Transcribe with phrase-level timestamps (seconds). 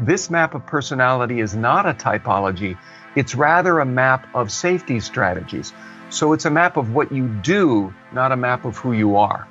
[0.00, 2.76] This map of personality is not a typology,
[3.14, 5.72] it's rather a map of safety strategies.
[6.10, 9.46] So it's a map of what you do, not a map of who you are.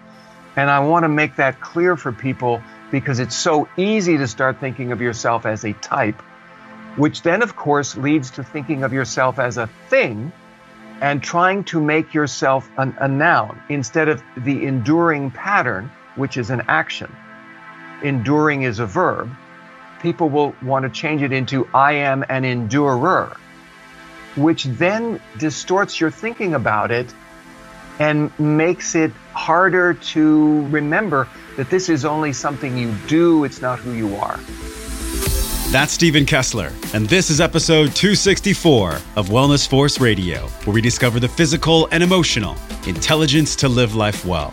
[0.56, 2.62] And I want to make that clear for people
[2.92, 6.22] because it's so easy to start thinking of yourself as a type,
[6.96, 10.32] which then, of course, leads to thinking of yourself as a thing
[11.02, 16.50] and trying to make yourself an, a noun instead of the enduring pattern, which is
[16.50, 17.14] an action.
[18.04, 19.36] Enduring is a verb.
[20.04, 23.38] People will want to change it into I am an endurer,
[24.36, 27.14] which then distorts your thinking about it
[28.00, 33.80] and makes it harder to remember that this is only something you do, it's not
[33.80, 34.38] who you are.
[35.72, 41.22] That's Stephen Kessler, and this is episode 264 of Wellness Force Radio, where we discover
[41.22, 44.52] the physical and emotional intelligence to live life well.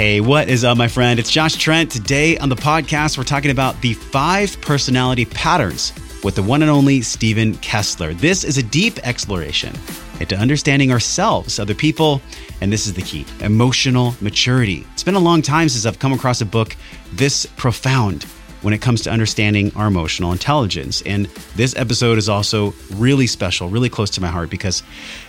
[0.00, 1.20] Hey, what is up, my friend?
[1.20, 1.90] It's Josh Trent.
[1.90, 5.92] Today on the podcast, we're talking about the five personality patterns
[6.24, 8.14] with the one and only Stephen Kessler.
[8.14, 9.74] This is a deep exploration
[10.18, 12.22] into understanding ourselves, other people,
[12.62, 14.86] and this is the key emotional maturity.
[14.94, 16.76] It's been a long time since I've come across a book
[17.12, 18.24] this profound
[18.62, 21.02] when it comes to understanding our emotional intelligence.
[21.02, 24.82] And this episode is also really special, really close to my heart because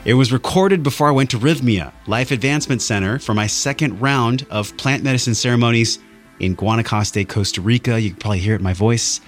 [0.06, 4.46] it was recorded before I went to Rythmia Life Advancement Center for my second round
[4.50, 6.00] of plant medicine ceremonies
[6.40, 8.00] in Guanacaste, Costa Rica.
[8.00, 9.22] You can probably hear it in my voice.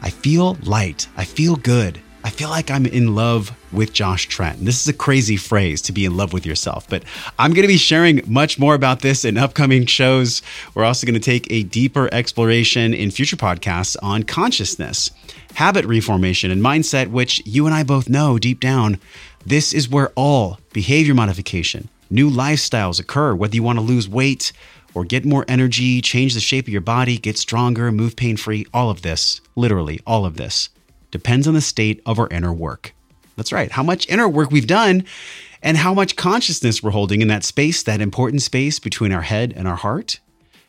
[0.00, 1.08] I feel light.
[1.16, 2.00] I feel good.
[2.24, 4.64] I feel like I'm in love with Josh Trent.
[4.64, 7.02] This is a crazy phrase to be in love with yourself, but
[7.36, 10.40] I'm going to be sharing much more about this in upcoming shows.
[10.74, 15.10] We're also going to take a deeper exploration in future podcasts on consciousness,
[15.54, 19.00] habit reformation, and mindset, which you and I both know deep down,
[19.44, 24.52] this is where all behavior modification, new lifestyles occur, whether you want to lose weight
[24.94, 28.64] or get more energy, change the shape of your body, get stronger, move pain free,
[28.72, 30.68] all of this, literally all of this
[31.12, 32.92] depends on the state of our inner work.
[33.36, 35.04] That's right, how much inner work we've done
[35.62, 39.52] and how much consciousness we're holding in that space, that important space between our head
[39.56, 40.18] and our heart.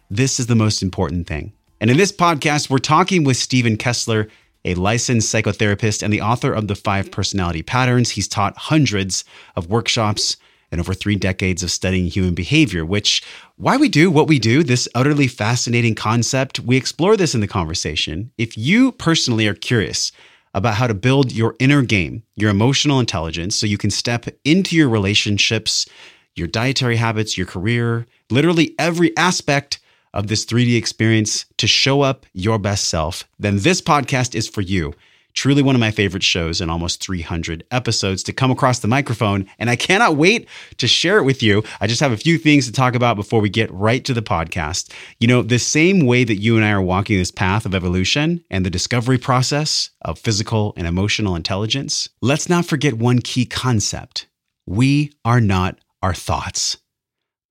[0.10, 1.54] This is the most important thing.
[1.82, 4.30] And in this podcast, we're talking with Stephen Kessler,
[4.64, 8.12] a licensed psychotherapist and the author of The Five Personality Patterns.
[8.12, 10.38] He's taught hundreds of workshops
[10.72, 13.24] and over three decades of studying human behavior, which,
[13.58, 17.48] why we do what we do, this utterly fascinating concept, we explore this in the
[17.48, 18.32] conversation.
[18.38, 20.12] If you personally are curious
[20.54, 24.76] about how to build your inner game, your emotional intelligence, so you can step into
[24.76, 25.88] your relationships,
[26.36, 29.80] your dietary habits, your career, literally every aspect
[30.14, 34.62] of this 3D experience to show up your best self, then this podcast is for
[34.62, 34.94] you.
[35.34, 39.50] Truly one of my favorite shows in almost 300 episodes to come across the microphone.
[39.58, 41.64] And I cannot wait to share it with you.
[41.82, 44.22] I just have a few things to talk about before we get right to the
[44.22, 44.92] podcast.
[45.20, 48.44] You know, the same way that you and I are walking this path of evolution
[48.50, 54.28] and the discovery process of physical and emotional intelligence, let's not forget one key concept
[54.66, 56.78] we are not our thoughts.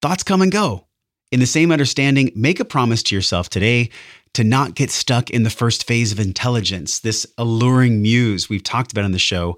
[0.01, 0.87] Thoughts come and go.
[1.31, 3.91] In the same understanding, make a promise to yourself today
[4.35, 8.93] to not get stuck in the first phase of intelligence, this alluring muse we've talked
[8.93, 9.57] about on the show.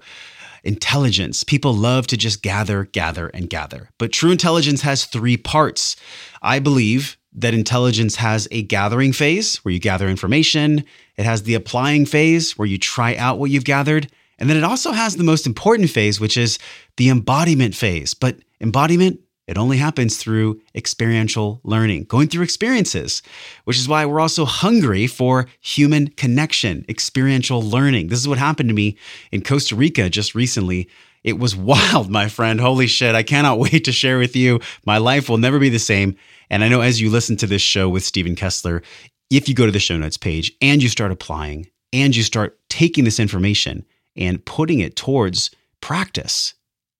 [0.63, 1.43] Intelligence.
[1.43, 3.89] People love to just gather, gather, and gather.
[3.99, 5.95] But true intelligence has three parts.
[6.41, 10.83] I believe that intelligence has a gathering phase where you gather information,
[11.17, 14.09] it has the applying phase where you try out what you've gathered,
[14.39, 16.59] and then it also has the most important phase, which is
[16.97, 18.13] the embodiment phase.
[18.13, 23.21] But embodiment it only happens through experiential learning, going through experiences,
[23.65, 28.07] which is why we're also hungry for human connection, experiential learning.
[28.07, 28.97] This is what happened to me
[29.31, 30.89] in Costa Rica just recently.
[31.23, 32.59] It was wild, my friend.
[32.59, 33.13] Holy shit.
[33.13, 34.61] I cannot wait to share with you.
[34.85, 36.15] My life will never be the same.
[36.49, 38.81] And I know as you listen to this show with Stephen Kessler,
[39.29, 42.59] if you go to the show notes page and you start applying and you start
[42.69, 43.85] taking this information
[44.15, 45.51] and putting it towards
[45.81, 46.54] practice,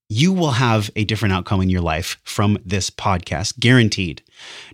[0.09, 4.21] you will have a different outcome in your life from this podcast, guaranteed.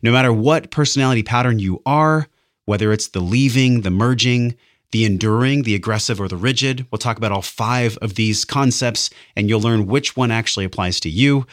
[0.01, 2.27] No matter what personality pattern you are,
[2.65, 4.55] whether it's the leaving, the merging,
[4.91, 9.09] the enduring, the aggressive, or the rigid, we'll talk about all five of these concepts
[9.35, 11.45] and you'll learn which one actually applies to you.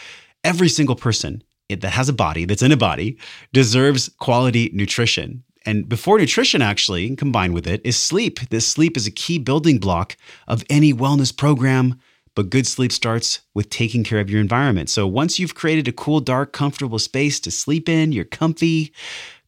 [0.42, 3.16] Every single person that has a body, that's in a body,
[3.52, 5.44] deserves quality nutrition.
[5.66, 8.40] And before nutrition, actually, combined with it, is sleep.
[8.48, 10.16] This sleep is a key building block
[10.46, 12.00] of any wellness program
[12.38, 14.88] but good sleep starts with taking care of your environment.
[14.88, 18.92] So once you've created a cool, dark, comfortable space to sleep in, you're comfy,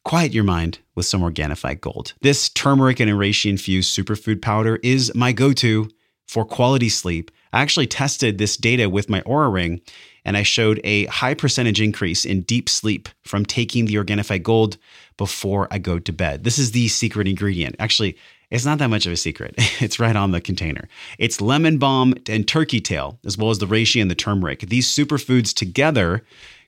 [0.03, 2.11] quiet your mind with some Organifi Gold.
[2.19, 5.89] This turmeric and reishi infused superfood powder is my go to
[6.27, 7.31] for quality sleep.
[7.53, 9.79] I actually tested this data with my Oura Ring
[10.25, 14.75] and I showed a high percentage increase in deep sleep from taking the Organifi Gold
[15.15, 16.43] before I go to bed.
[16.43, 17.77] This is the secret ingredient.
[17.79, 18.17] Actually,
[18.51, 19.55] it's not that much of a secret.
[19.81, 20.87] It's right on the container.
[21.17, 24.61] It's lemon balm and turkey tail, as well as the reishi and the turmeric.
[24.61, 26.23] These superfoods together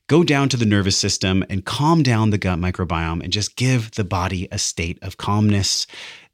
[0.08, 3.92] go down to the nervous system and calm down the gut microbiome and just give
[3.92, 5.86] the body a state of calmness.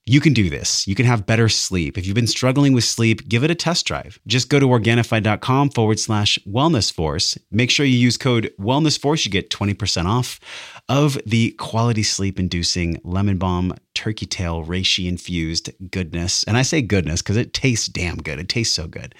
[0.06, 0.88] You can do this.
[0.88, 1.98] You can have better sleep.
[1.98, 4.18] If you've been struggling with sleep, give it a test drive.
[4.26, 7.36] Just go to Organifi.com forward slash wellness force.
[7.50, 9.24] Make sure you use code wellness force.
[9.24, 10.40] You get 20% off
[10.90, 16.42] of the quality sleep inducing lemon balm turkey tail reishi infused goodness.
[16.44, 18.40] And I say goodness because it tastes damn good.
[18.40, 19.14] It tastes so good.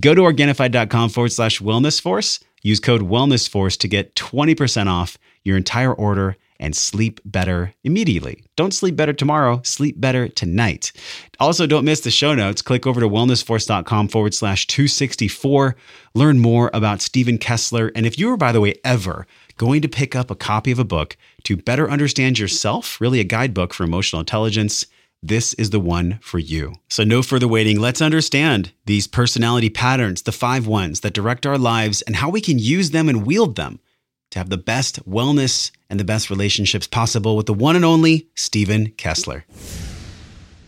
[0.00, 2.40] Go to Organifi.com forward slash wellness force.
[2.62, 8.42] Use code wellness force to get 20% off your entire order and sleep better immediately.
[8.56, 10.92] Don't sleep better tomorrow, sleep better tonight.
[11.38, 12.62] Also, don't miss the show notes.
[12.62, 15.76] Click over to wellnessforce.com forward slash 264.
[16.14, 17.92] Learn more about Stephen Kessler.
[17.94, 19.26] And if you are, by the way, ever
[19.56, 23.24] going to pick up a copy of a book to better understand yourself, really a
[23.24, 24.86] guidebook for emotional intelligence,
[25.22, 26.74] this is the one for you.
[26.88, 27.80] So, no further waiting.
[27.80, 32.42] Let's understand these personality patterns, the five ones that direct our lives, and how we
[32.42, 33.80] can use them and wield them
[34.32, 38.28] to have the best wellness and the best relationships possible with the one and only
[38.34, 39.46] Stephen Kessler.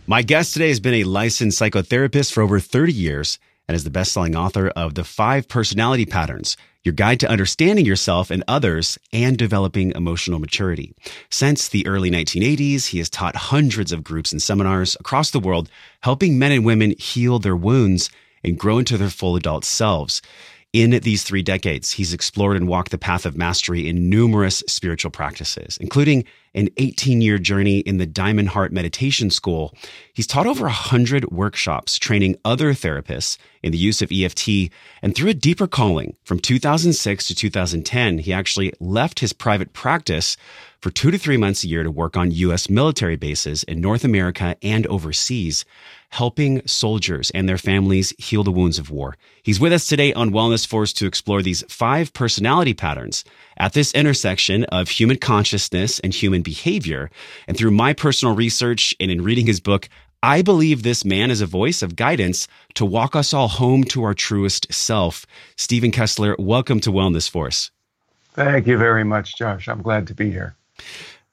[0.07, 3.91] My guest today has been a licensed psychotherapist for over 30 years and is the
[3.91, 6.57] best selling author of The Five Personality Patterns
[6.87, 10.95] Your Guide to Understanding Yourself and Others and Developing Emotional Maturity.
[11.31, 15.69] Since the early 1980s, he has taught hundreds of groups and seminars across the world,
[16.03, 18.09] helping men and women heal their wounds
[18.45, 20.23] and grow into their full adult selves.
[20.77, 25.11] In these three decades, he's explored and walked the path of mastery in numerous spiritual
[25.11, 29.73] practices, including an 18 year journey in the Diamond Heart Meditation School.
[30.13, 34.71] He's taught over 100 workshops training other therapists in the use of EFT.
[35.01, 40.37] And through a deeper calling from 2006 to 2010, he actually left his private practice
[40.81, 42.69] for two to three months a year to work on U.S.
[42.69, 45.65] military bases in North America and overseas
[46.11, 49.17] helping soldiers and their families heal the wounds of war.
[49.43, 53.25] He's with us today on Wellness Force to explore these five personality patterns
[53.57, 57.11] at this intersection of human consciousness and human behavior.
[57.47, 59.89] And through my personal research and in reading his book,
[60.23, 64.03] I believe this man is a voice of guidance to walk us all home to
[64.03, 65.27] our truest self.
[65.57, 67.71] Stephen Kessler, welcome to Wellness Force.
[68.33, 69.69] Thank you very much, Josh.
[69.69, 70.57] I'm glad to be here.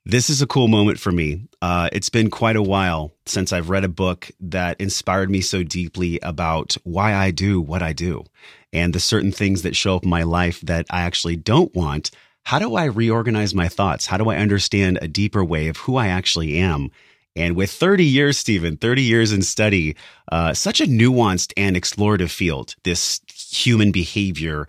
[0.06, 1.48] This is a cool moment for me.
[1.62, 5.64] Uh, it's been quite a while since I've read a book that inspired me so
[5.64, 8.26] deeply about why I do what I do
[8.74, 12.12] and the certain things that show up in my life that I actually don't want.
[12.44, 14.08] How do I reorganize my thoughts?
[14.08, 16.92] How do I understand a deeper way of who I actually am?
[17.36, 19.96] And with 30 years, Stephen, 30 years in study,
[20.32, 24.68] uh, such a nuanced and explorative field, this human behavior,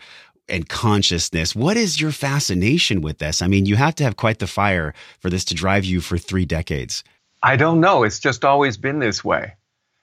[0.49, 1.55] and consciousness.
[1.55, 3.43] What is your fascination with this?
[3.43, 6.19] I mean, you have to have quite the fire for this to drive you for
[6.19, 7.05] three decades.
[7.43, 8.05] I don't know.
[8.05, 9.55] It's just always been this way.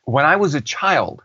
[0.04, 1.24] When I was a child,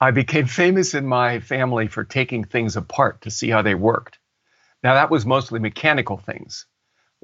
[0.00, 4.18] I became famous in my family for taking things apart to see how they worked.
[4.82, 6.66] Now, that was mostly mechanical things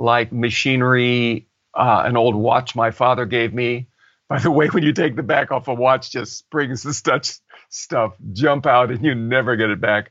[0.00, 3.86] like machinery, uh, an old watch my father gave me.
[4.28, 7.38] By the way, when you take the back off a watch, just springs such
[7.68, 10.10] stuff jump out and you never get it back.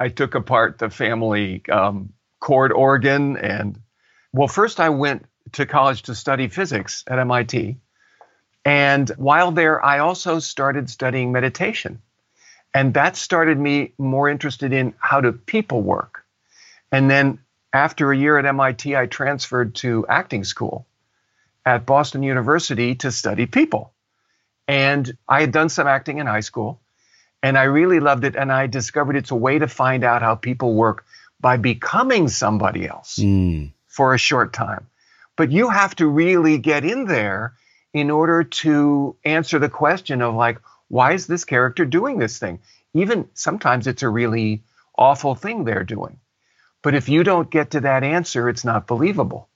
[0.00, 3.36] I took apart the family um, chord organ.
[3.36, 3.80] And
[4.32, 7.78] well, first I went to college to study physics at MIT.
[8.64, 12.02] And while there, I also started studying meditation.
[12.74, 16.24] And that started me more interested in how do people work.
[16.92, 17.38] And then
[17.72, 20.86] after a year at MIT, I transferred to acting school
[21.64, 23.92] at Boston University to study people.
[24.66, 26.80] And I had done some acting in high school.
[27.42, 28.36] And I really loved it.
[28.36, 31.04] And I discovered it's a way to find out how people work
[31.40, 33.72] by becoming somebody else mm.
[33.86, 34.88] for a short time.
[35.36, 37.54] But you have to really get in there
[37.92, 42.58] in order to answer the question of, like, why is this character doing this thing?
[42.92, 44.62] Even sometimes it's a really
[44.96, 46.18] awful thing they're doing.
[46.82, 49.48] But if you don't get to that answer, it's not believable.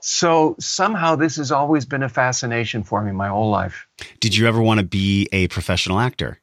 [0.00, 3.86] So somehow this has always been a fascination for me my whole life.
[4.20, 6.40] Did you ever want to be a professional actor?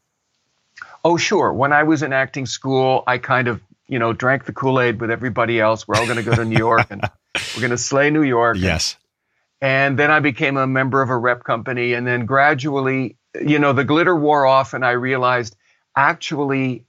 [1.04, 1.52] Oh, sure.
[1.52, 5.02] When I was in acting school, I kind of, you know, drank the Kool Aid
[5.02, 5.88] with everybody else.
[5.88, 7.02] We're all going to go to New York and
[7.56, 8.58] we're going to slay New York.
[8.60, 8.96] Yes.
[9.62, 11.94] And then I became a member of a rep company.
[11.94, 15.56] And then gradually, you know, the glitter wore off and I realized
[15.96, 16.86] actually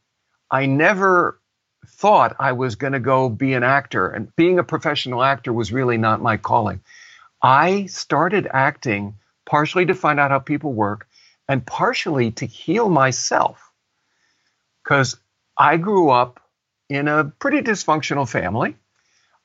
[0.51, 1.41] I never
[1.87, 4.09] thought I was going to go be an actor.
[4.09, 6.81] And being a professional actor was really not my calling.
[7.43, 11.09] I started acting partially to find out how people work
[11.49, 13.71] and partially to heal myself
[14.85, 15.17] because
[15.57, 16.41] I grew up
[16.89, 18.77] in a pretty dysfunctional family.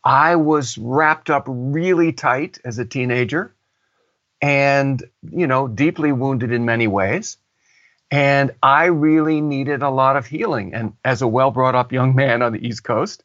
[0.03, 3.53] I was wrapped up really tight as a teenager
[4.41, 7.37] and, you know, deeply wounded in many ways.
[8.11, 10.73] And I really needed a lot of healing.
[10.73, 13.23] And as a well brought up young man on the East Coast,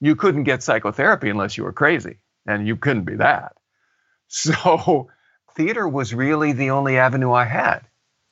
[0.00, 3.56] you couldn't get psychotherapy unless you were crazy, and you couldn't be that.
[4.34, 5.10] So,
[5.56, 7.80] theater was really the only avenue I had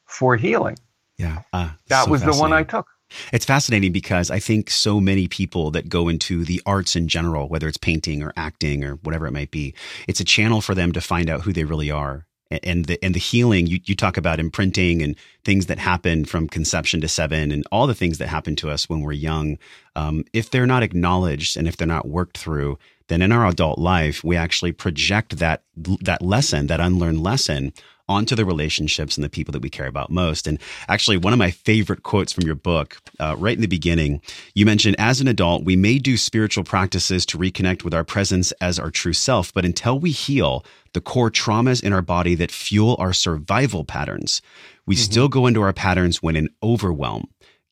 [0.06, 0.78] for healing.
[1.18, 1.42] Yeah.
[1.52, 2.88] Uh, that so was the one I took.
[3.32, 7.48] It's fascinating because I think so many people that go into the arts in general,
[7.48, 9.74] whether it's painting or acting or whatever it might be,
[10.08, 12.26] it's a channel for them to find out who they really are.
[12.64, 15.14] And the and the healing you, you talk about imprinting and
[15.44, 18.88] things that happen from conception to seven and all the things that happen to us
[18.88, 19.56] when we're young.
[19.94, 22.76] Um, if they're not acknowledged and if they're not worked through,
[23.06, 25.62] then in our adult life we actually project that
[26.00, 27.72] that lesson, that unlearned lesson
[28.10, 30.48] onto the relationships and the people that we care about most.
[30.48, 34.20] And actually, one of my favorite quotes from your book, uh, right in the beginning,
[34.54, 38.50] you mentioned as an adult, we may do spiritual practices to reconnect with our presence
[38.60, 42.50] as our true self, but until we heal the core traumas in our body that
[42.50, 44.42] fuel our survival patterns,
[44.86, 45.02] we mm-hmm.
[45.02, 47.28] still go into our patterns when in overwhelm.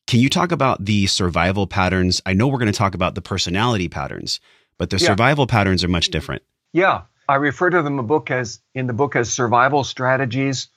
[0.07, 2.21] Can you talk about the survival patterns?
[2.25, 4.39] I know we're going to talk about the personality patterns,
[4.77, 5.07] but the yeah.
[5.07, 6.43] survival patterns are much different.
[6.71, 7.01] Yeah.
[7.29, 10.69] I refer to them in the book as in the book as survival strategies.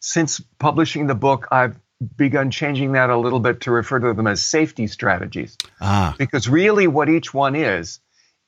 [0.00, 1.80] Since publishing the book, I've
[2.14, 5.56] begun changing that a little bit to refer to them as safety strategies.
[5.80, 6.14] Ah.
[6.18, 8.00] Because really what each one is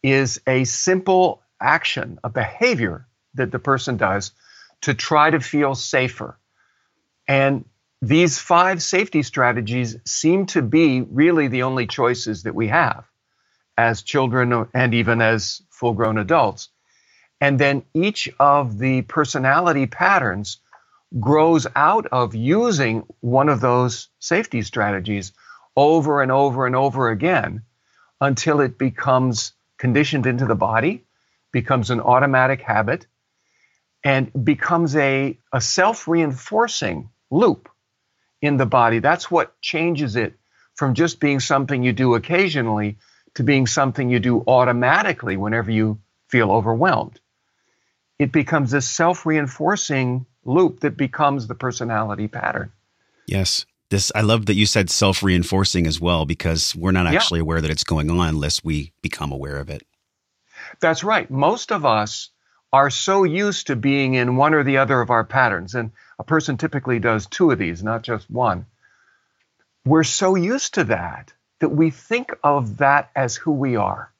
[0.03, 4.33] is a simple action, a behavior that the person does
[4.83, 6.39] to try to feel safer.
[7.27, 7.65] And
[8.03, 13.05] these five safety strategies seem to be really the only choices that we have
[13.79, 16.69] as children and even as full grown adults.
[17.41, 20.59] And then each of the personality patterns
[21.21, 25.33] grows out of using one of those safety strategies
[25.77, 27.63] over and over and over again
[28.21, 31.05] until it becomes conditioned into the body,
[31.53, 33.07] becomes an automatic habit,
[34.03, 37.69] and becomes a, a self reinforcing loop
[38.41, 38.99] in the body.
[39.01, 40.35] That's what changes it
[40.75, 42.97] from just being something you do occasionally
[43.35, 47.21] to being something you do automatically whenever you feel overwhelmed
[48.19, 52.73] it becomes this self reinforcing loop that becomes the personality pattern.
[53.27, 53.67] Yes.
[53.89, 57.43] This I love that you said self reinforcing as well because we're not actually yeah.
[57.43, 59.87] aware that it's going on unless we become aware of it.
[60.81, 61.31] That's right.
[61.31, 62.31] Most of us
[62.73, 66.25] are so used to being in one or the other of our patterns, and a
[66.25, 68.67] person typically does two of these, not just one.
[69.85, 74.13] We're so used to that that we think of that as who we are.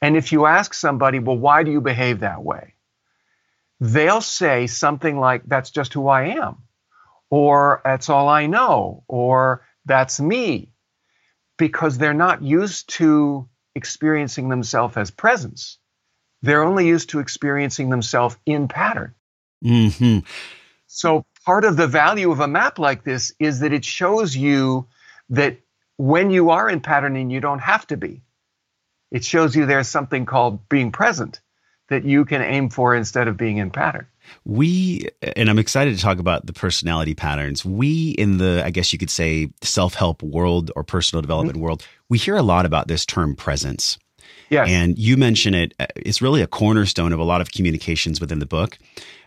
[0.00, 2.74] And if you ask somebody, well, why do you behave that way?
[3.80, 6.58] They'll say something like, That's just who I am,
[7.30, 10.72] or That's all I know, or That's me,
[11.58, 15.78] because they're not used to experiencing themselves as presence.
[16.42, 19.14] They're only used to experiencing themselves in pattern.
[19.64, 20.20] Mm-hmm.
[20.86, 24.86] So, part of the value of a map like this is that it shows you
[25.30, 25.58] that
[25.96, 28.22] when you are in patterning, you don't have to be.
[29.10, 31.40] It shows you there's something called being present
[31.90, 34.06] that you can aim for instead of being in pattern.
[34.44, 37.64] We, and I'm excited to talk about the personality patterns.
[37.64, 41.64] We, in the, I guess you could say, self help world or personal development mm-hmm.
[41.64, 43.98] world, we hear a lot about this term presence.
[44.48, 44.64] Yeah.
[44.64, 48.38] And you mention it, uh, it's really a cornerstone of a lot of communications within
[48.38, 48.78] the book.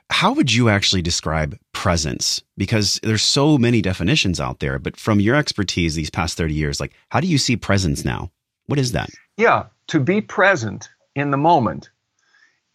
[0.10, 2.42] How would you actually describe presence?
[2.58, 6.80] Because there's so many definitions out there, but from your expertise these past 30 years,
[6.80, 8.32] like how do you see presence now?
[8.68, 9.10] What is that?
[9.38, 11.90] Yeah, to be present in the moment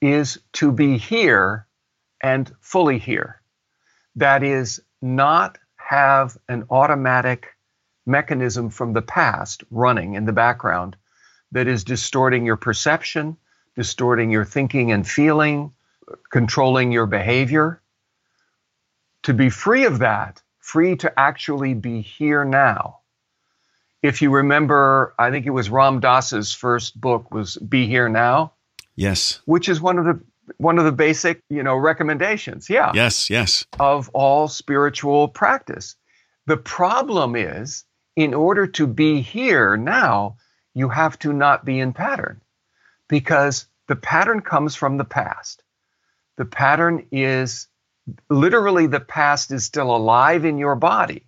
[0.00, 1.66] is to be here
[2.22, 3.40] and fully here.
[4.16, 7.54] That is, not have an automatic
[8.04, 10.96] mechanism from the past running in the background
[11.52, 13.36] that is distorting your perception,
[13.76, 15.72] distorting your thinking and feeling,
[16.30, 17.80] controlling your behavior.
[19.24, 23.00] To be free of that, free to actually be here now.
[24.02, 28.52] If you remember, I think it was Ram Dass's first book was Be Here Now.
[28.98, 29.40] Yes.
[29.44, 30.20] Which is one of the
[30.56, 32.68] one of the basic, you know, recommendations.
[32.68, 32.90] Yeah.
[32.94, 33.64] Yes, yes.
[33.78, 35.94] Of all spiritual practice.
[36.46, 37.84] The problem is
[38.16, 40.36] in order to be here now,
[40.74, 42.40] you have to not be in pattern
[43.08, 45.62] because the pattern comes from the past.
[46.36, 47.68] The pattern is
[48.28, 51.26] literally the past is still alive in your body,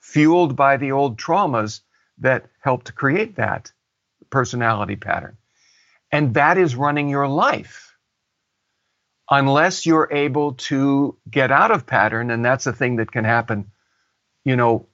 [0.00, 1.82] fueled by the old traumas
[2.18, 3.70] that helped to create that
[4.30, 5.36] personality pattern.
[6.12, 7.96] And that is running your life.
[9.30, 13.70] Unless you're able to get out of pattern, and that's a thing that can happen,
[14.44, 14.86] you know,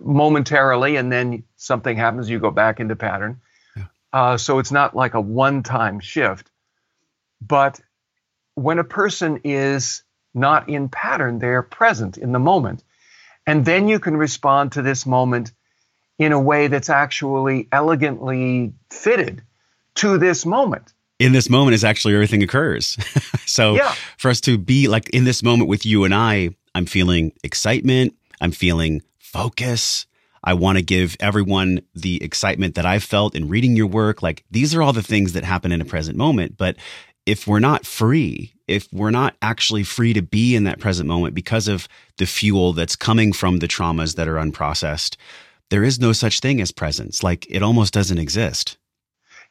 [0.00, 3.40] momentarily, and then something happens, you go back into pattern.
[3.76, 3.84] Yeah.
[4.12, 6.50] Uh, so it's not like a one time shift.
[7.40, 7.80] But
[8.54, 10.02] when a person is
[10.32, 12.82] not in pattern, they're present in the moment.
[13.46, 15.52] And then you can respond to this moment
[16.18, 19.42] in a way that's actually elegantly fitted
[19.96, 20.92] to this moment.
[21.18, 22.96] In this moment is actually everything occurs.
[23.46, 23.94] so yeah.
[24.18, 28.14] for us to be like in this moment with you and I, I'm feeling excitement.
[28.40, 30.06] I'm feeling focus.
[30.42, 34.22] I want to give everyone the excitement that I've felt in reading your work.
[34.22, 36.56] Like these are all the things that happen in a present moment.
[36.56, 36.76] But
[37.26, 41.34] if we're not free, if we're not actually free to be in that present moment
[41.34, 45.16] because of the fuel that's coming from the traumas that are unprocessed,
[45.70, 47.22] there is no such thing as presence.
[47.22, 48.76] Like it almost doesn't exist.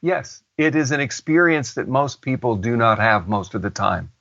[0.04, 4.12] Yes, it is an experience that most people do not have most of the time.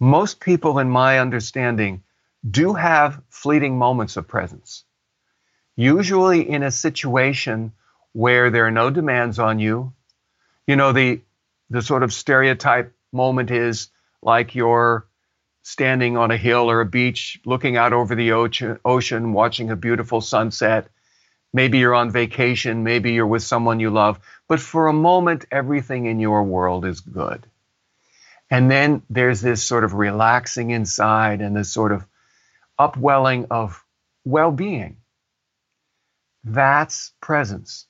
[0.00, 2.02] Most people, in my understanding,
[2.50, 4.82] do have fleeting moments of presence.
[5.76, 7.74] Usually in a situation
[8.12, 9.92] where there are no demands on you.
[10.66, 11.20] You know, the
[11.70, 13.90] the sort of stereotype moment is
[14.20, 15.06] like you're
[15.62, 19.76] standing on a hill or a beach looking out over the ocean, ocean watching a
[19.76, 20.88] beautiful sunset.
[21.54, 24.18] Maybe you're on vacation, maybe you're with someone you love,
[24.48, 27.46] but for a moment, everything in your world is good.
[28.50, 32.04] And then there's this sort of relaxing inside and this sort of
[32.76, 33.84] upwelling of
[34.24, 34.96] well being.
[36.42, 37.86] That's presence.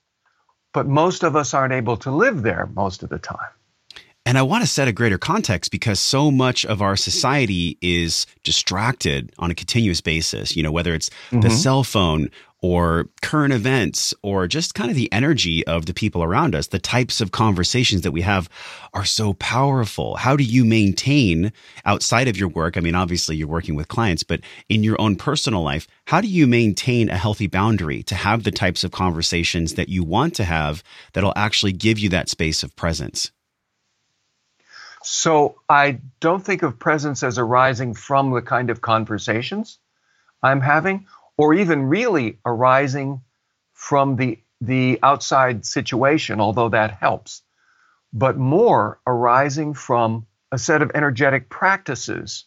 [0.74, 3.48] But most of us aren't able to live there most of the time.
[4.26, 8.26] And I want to set a greater context because so much of our society is
[8.42, 11.40] distracted on a continuous basis, you know, whether it's mm-hmm.
[11.40, 12.30] the cell phone
[12.64, 16.68] or current events or just kind of the energy of the people around us.
[16.68, 18.48] The types of conversations that we have
[18.94, 20.16] are so powerful.
[20.16, 21.52] How do you maintain
[21.84, 22.78] outside of your work?
[22.78, 24.40] I mean, obviously you're working with clients, but
[24.70, 28.50] in your own personal life, how do you maintain a healthy boundary to have the
[28.50, 32.74] types of conversations that you want to have that'll actually give you that space of
[32.76, 33.30] presence?
[35.02, 39.78] So I don't think of presence as arising from the kind of conversations
[40.44, 41.06] I'm having,
[41.36, 43.20] or even really arising
[43.72, 47.42] from the the outside situation, although that helps,
[48.12, 52.44] but more arising from a set of energetic practices,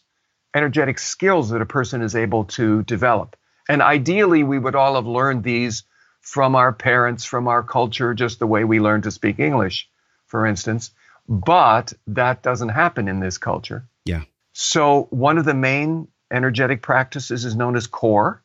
[0.54, 3.36] energetic skills that a person is able to develop.
[3.68, 5.84] And ideally, we would all have learned these
[6.20, 9.88] from our parents, from our culture, just the way we learn to speak English,
[10.26, 10.90] for instance.
[11.28, 13.86] But that doesn't happen in this culture.
[14.06, 14.22] Yeah.
[14.54, 18.42] So one of the main energetic practices is known as core,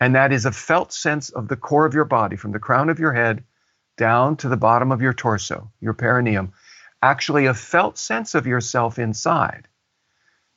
[0.00, 2.88] and that is a felt sense of the core of your body, from the crown
[2.88, 3.44] of your head
[3.96, 6.52] down to the bottom of your torso, your perineum.
[7.02, 9.68] Actually, a felt sense of yourself inside.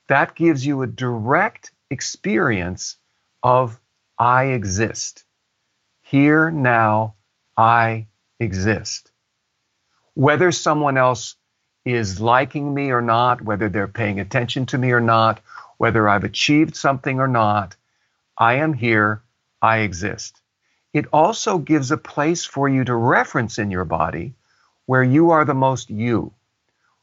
[0.08, 2.98] That gives you a direct experience
[3.44, 3.80] of
[4.18, 5.24] I exist.
[6.02, 7.16] Here, now,
[7.56, 8.08] I
[8.40, 9.12] exist.
[10.14, 11.36] Whether someone else
[11.86, 15.42] is liking me or not, whether they're paying attention to me or not,
[15.78, 17.76] whether I've achieved something or not,
[18.38, 19.22] I am here,
[19.68, 20.42] I exist.
[20.94, 24.34] It also gives a place for you to reference in your body
[24.86, 26.34] where you are the most you,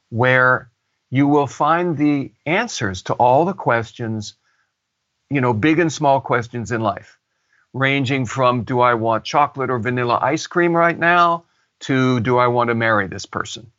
[0.09, 0.71] where
[1.11, 4.33] you will find the answers to all the questions,
[5.29, 7.19] you know, big and small questions in life,
[7.71, 11.45] ranging from do I want chocolate or vanilla ice cream right now
[11.81, 13.71] to do I want to marry this person?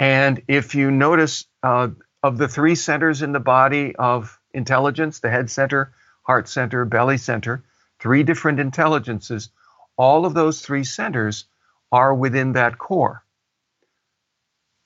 [0.00, 1.88] And if you notice, uh,
[2.22, 5.92] of the three centers in the body of intelligence the head center,
[6.26, 7.64] heart center, belly center
[8.00, 9.50] three different intelligences
[9.96, 11.46] all of those three centers
[11.90, 13.24] are within that core.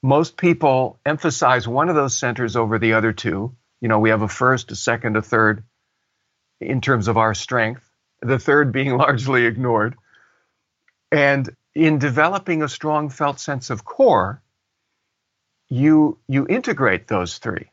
[0.03, 3.55] Most people emphasize one of those centers over the other two.
[3.81, 5.65] You know, we have a first, a second, a third
[6.61, 7.83] in terms of our strength,
[8.23, 9.97] the third being largely ignored.
[11.11, 14.43] And in developing a strong felt sense of core,
[15.69, 17.71] you you integrate those three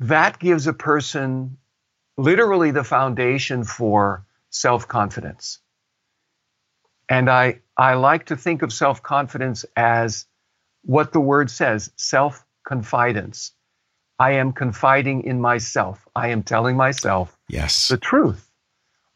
[0.00, 1.56] that gives a person
[2.16, 5.58] literally the foundation for self-confidence.
[7.08, 10.26] And i i like to think of self-confidence as
[10.82, 13.52] what the word says self-confidence.
[14.18, 16.06] I am confiding in myself.
[16.14, 17.88] I am telling myself yes.
[17.88, 18.48] the truth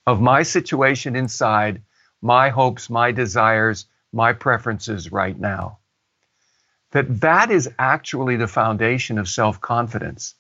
[0.07, 1.83] of my situation inside
[2.23, 5.79] my hopes my desires my preferences right now.
[6.93, 10.35] That that is actually the foundation of self-confidence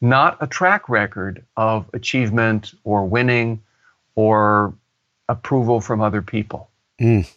[0.00, 3.62] not a track record of achievement or winning
[4.14, 4.74] or
[5.28, 7.28] approval from other people mm.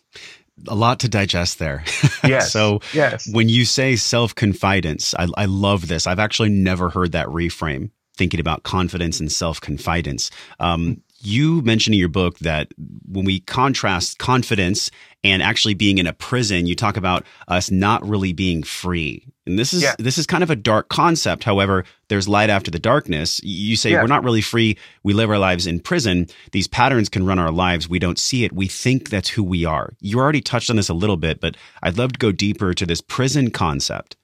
[0.68, 1.84] a lot to digest there
[2.24, 7.14] yes so yes when you say self-confidence I, I love this i've actually never heard
[7.14, 10.30] that reframe thinking about confidence and self confidence.
[10.60, 12.68] Um, you mentioned in your book that
[13.08, 14.92] when we contrast confidence
[15.24, 19.26] and actually being in a prison, you talk about us not really being free.
[19.50, 19.96] And this is yeah.
[19.98, 21.44] this is kind of a dark concept.
[21.44, 23.42] However, there's light after the darkness.
[23.44, 24.02] You say yeah.
[24.02, 24.78] we're not really free.
[25.02, 26.28] We live our lives in prison.
[26.52, 27.90] These patterns can run our lives.
[27.90, 28.54] We don't see it.
[28.54, 29.94] We think that's who we are.
[30.02, 32.86] You already touched on this a little bit, but I'd love to go deeper to
[32.86, 34.16] this prison concept.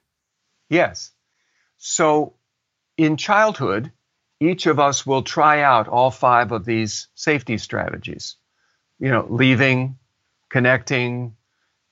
[0.70, 1.10] Yes.
[1.76, 2.34] So
[2.96, 3.90] in childhood,
[4.40, 8.36] each of us will try out all five of these safety strategies.
[9.00, 9.98] You know, leaving,
[10.50, 11.34] connecting,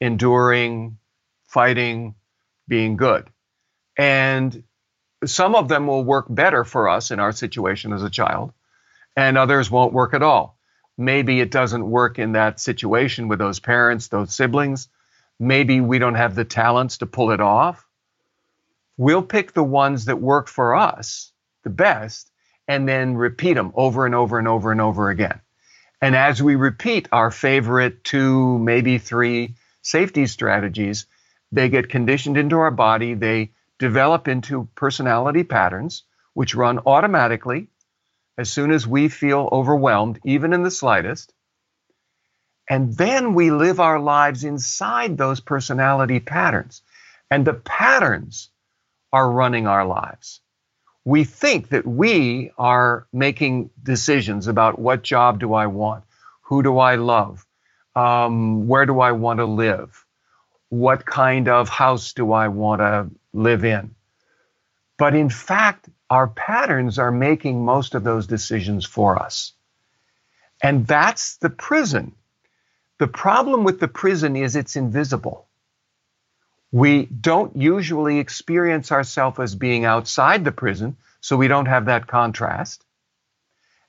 [0.00, 0.98] enduring,
[1.48, 2.14] fighting,
[2.68, 3.28] being good.
[3.96, 4.64] And
[5.24, 8.52] some of them will work better for us in our situation as a child,
[9.16, 10.58] and others won't work at all.
[10.96, 14.88] Maybe it doesn't work in that situation with those parents, those siblings.
[15.40, 17.86] Maybe we don't have the talents to pull it off.
[18.96, 21.32] We'll pick the ones that work for us
[21.64, 22.30] the best
[22.68, 25.40] and then repeat them over and over and over and over again.
[26.00, 31.06] And as we repeat our favorite two, maybe three safety strategies,
[31.54, 33.14] they get conditioned into our body.
[33.14, 37.68] They develop into personality patterns, which run automatically
[38.36, 41.32] as soon as we feel overwhelmed, even in the slightest.
[42.68, 46.82] And then we live our lives inside those personality patterns.
[47.30, 48.50] And the patterns
[49.12, 50.40] are running our lives
[51.04, 56.04] we think that we are making decisions about what job do I want,
[56.42, 57.46] who do I love,
[57.94, 60.03] um, where do I want to live,
[60.80, 63.94] what kind of house do I want to live in.
[64.98, 69.52] But in fact, our patterns are making most of those decisions for us.
[70.60, 72.12] And that's the prison.
[72.98, 75.46] The problem with the prison is it's invisible.
[76.72, 82.08] We don't usually experience ourselves as being outside the prison, so we don't have that
[82.08, 82.84] contrast.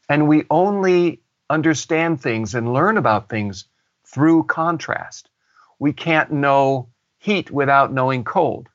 [0.08, 3.66] And we only understand things and learn about things
[4.06, 5.30] through contrast.
[5.80, 8.70] We can't know heat without knowing cold.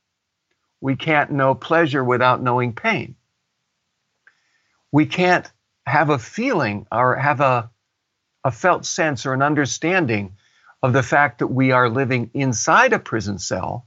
[0.81, 3.17] We can't know pleasure without knowing pain.
[4.93, 5.51] We can't
[5.87, 7.71] have a feeling or have a,
[8.45, 10.37] a felt sense or an understanding
[10.83, 13.87] of the fact that we are living inside a prison cell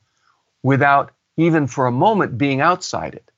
[0.62, 3.32] without even for a moment being outside it.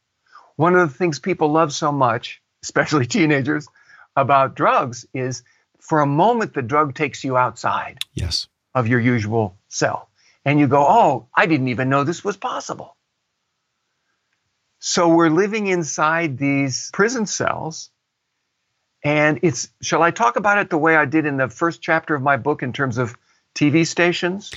[0.57, 3.67] One of the things people love so much, especially teenagers,
[4.15, 5.43] about drugs is
[5.79, 8.47] for a moment the drug takes you outside yes.
[8.75, 10.09] Of your usual cell.
[10.43, 12.95] And you go, oh, I didn't even know this was possible.
[14.79, 17.89] So we're living inside these prison cells.
[19.03, 22.13] And it's, shall I talk about it the way I did in the first chapter
[22.13, 23.17] of my book in terms of
[23.55, 24.51] TV stations?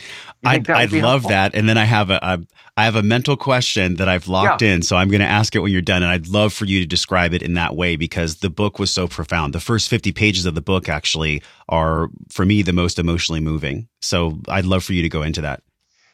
[0.44, 1.30] I'd, I'd love helpful?
[1.30, 1.54] that.
[1.54, 2.40] And then I have a, a
[2.76, 4.74] I have a mental question that I've locked yeah.
[4.74, 6.78] in, so I'm going to ask it when you're done, and I'd love for you
[6.78, 9.52] to describe it in that way because the book was so profound.
[9.52, 13.88] The first 50 pages of the book actually are, for me, the most emotionally moving.
[14.00, 15.64] So I'd love for you to go into that.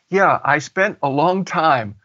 [0.08, 1.96] Yeah, I spent a long time,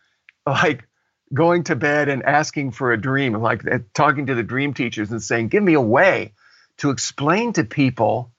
[0.45, 0.85] like
[1.33, 3.63] going to bed and asking for a dream, like
[3.93, 6.33] talking to the dream teachers and saying, "Give me a way
[6.79, 8.33] to explain to people."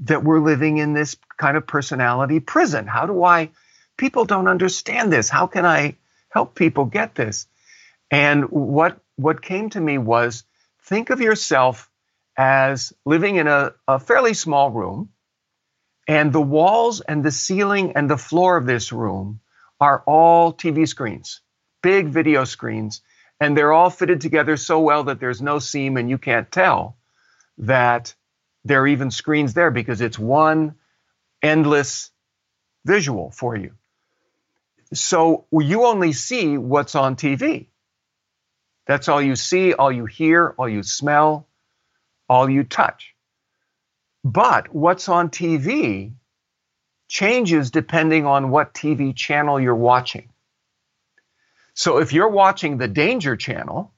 [0.00, 2.86] That we're living in this kind of personality prison.
[2.86, 3.50] How do I?
[3.96, 5.28] People don't understand this.
[5.28, 5.96] How can I
[6.28, 7.46] help people get this?
[8.10, 10.44] And what what came to me was
[10.84, 11.90] think of yourself
[12.36, 15.10] as living in a, a fairly small room,
[16.06, 19.40] and the walls and the ceiling and the floor of this room
[19.80, 21.40] are all TV screens,
[21.82, 23.02] big video screens,
[23.40, 26.96] and they're all fitted together so well that there's no seam and you can't tell
[27.58, 28.14] that
[28.68, 30.76] there are even screens there because it's one
[31.42, 32.10] endless
[32.84, 33.72] visual for you.
[34.92, 37.66] So you only see what's on TV.
[38.86, 41.46] That's all you see, all you hear, all you smell,
[42.28, 43.14] all you touch.
[44.24, 46.12] But what's on TV
[47.08, 50.30] changes depending on what TV channel you're watching.
[51.74, 53.92] So if you're watching the Danger Channel,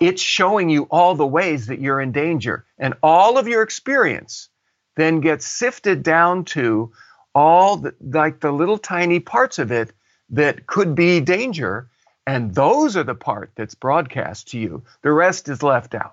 [0.00, 2.64] it's showing you all the ways that you're in danger.
[2.78, 4.48] And all of your experience
[4.96, 6.92] then gets sifted down to
[7.34, 9.92] all the, like the little tiny parts of it
[10.30, 11.88] that could be danger.
[12.26, 14.84] And those are the part that's broadcast to you.
[15.02, 16.12] The rest is left out.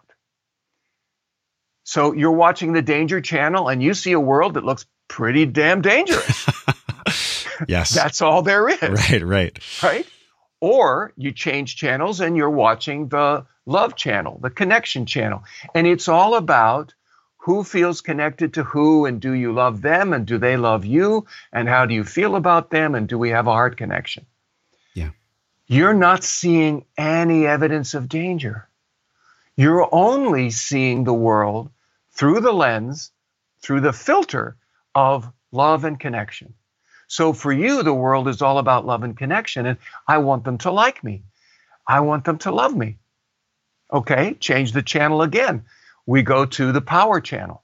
[1.85, 5.81] So you're watching the Danger Channel and you see a world that looks pretty damn
[5.81, 6.49] dangerous.
[7.67, 7.93] yes.
[7.93, 8.81] that's all there is.
[8.81, 9.83] Right, right.
[9.83, 10.07] Right?
[10.61, 15.43] Or you change channels and you're watching the love channel, the connection channel.
[15.73, 16.93] And it's all about
[17.37, 21.25] who feels connected to who and do you love them and do they love you
[21.51, 24.25] and how do you feel about them and do we have a heart connection?
[24.93, 25.09] Yeah.
[25.67, 28.69] You're not seeing any evidence of danger.
[29.57, 31.69] You're only seeing the world
[32.11, 33.11] through the lens,
[33.61, 34.55] through the filter
[34.95, 36.53] of love and connection.
[37.07, 40.57] So for you, the world is all about love and connection, and I want them
[40.59, 41.23] to like me.
[41.85, 42.97] I want them to love me.
[43.93, 45.65] Okay, change the channel again.
[46.05, 47.63] We go to the power channel.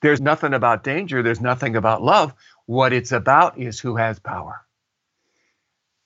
[0.00, 2.34] There's nothing about danger, there's nothing about love.
[2.66, 4.64] What it's about is who has power.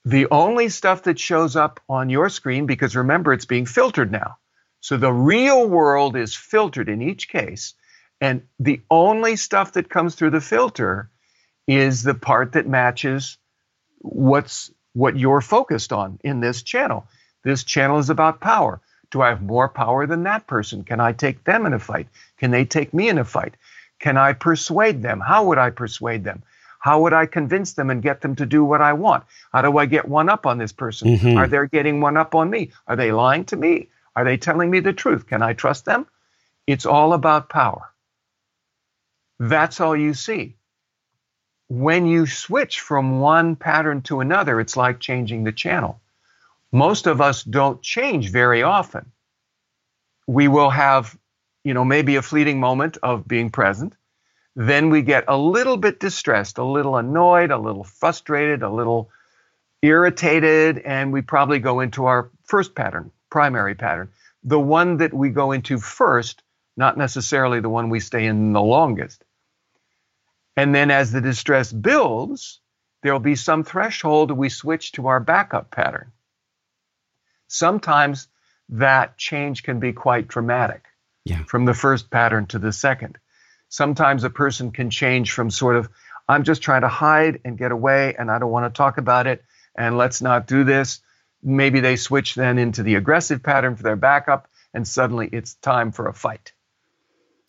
[0.04, 4.38] The only stuff that shows up on your screen, because remember, it's being filtered now.
[4.80, 7.74] So the real world is filtered in each case.
[8.20, 11.10] And the only stuff that comes through the filter
[11.68, 13.38] is the part that matches
[13.98, 17.06] what's what you're focused on in this channel.
[17.42, 18.80] This channel is about power.
[19.10, 20.84] Do I have more power than that person?
[20.84, 22.08] Can I take them in a fight?
[22.38, 23.54] Can they take me in a fight?
[23.98, 25.20] Can I persuade them?
[25.20, 26.42] How would I persuade them?
[26.78, 29.24] How would I convince them and get them to do what I want?
[29.52, 31.08] How do I get one up on this person?
[31.08, 31.38] Mm-hmm.
[31.38, 32.72] Are they getting one up on me?
[32.88, 33.88] Are they lying to me?
[34.16, 35.26] Are they telling me the truth?
[35.28, 36.06] Can I trust them?
[36.66, 37.92] It's all about power.
[39.38, 40.56] That's all you see.
[41.68, 46.00] When you switch from one pattern to another, it's like changing the channel.
[46.72, 49.12] Most of us don't change very often.
[50.26, 51.16] We will have,
[51.64, 53.94] you know, maybe a fleeting moment of being present
[54.54, 59.10] then we get a little bit distressed, a little annoyed, a little frustrated, a little
[59.80, 64.10] irritated, and we probably go into our first pattern, primary pattern,
[64.44, 66.42] the one that we go into first,
[66.76, 69.24] not necessarily the one we stay in the longest.
[70.56, 72.60] And then as the distress builds,
[73.02, 76.12] there'll be some threshold we switch to our backup pattern.
[77.52, 78.28] Sometimes
[78.70, 80.84] that change can be quite dramatic
[81.24, 81.44] yeah.
[81.44, 83.18] from the first pattern to the second
[83.72, 85.88] sometimes a person can change from sort of,
[86.28, 89.26] I'm just trying to hide and get away and I don't want to talk about
[89.26, 89.42] it
[89.74, 91.00] and let's not do this.
[91.42, 95.90] Maybe they switch then into the aggressive pattern for their backup and suddenly it's time
[95.90, 96.52] for a fight.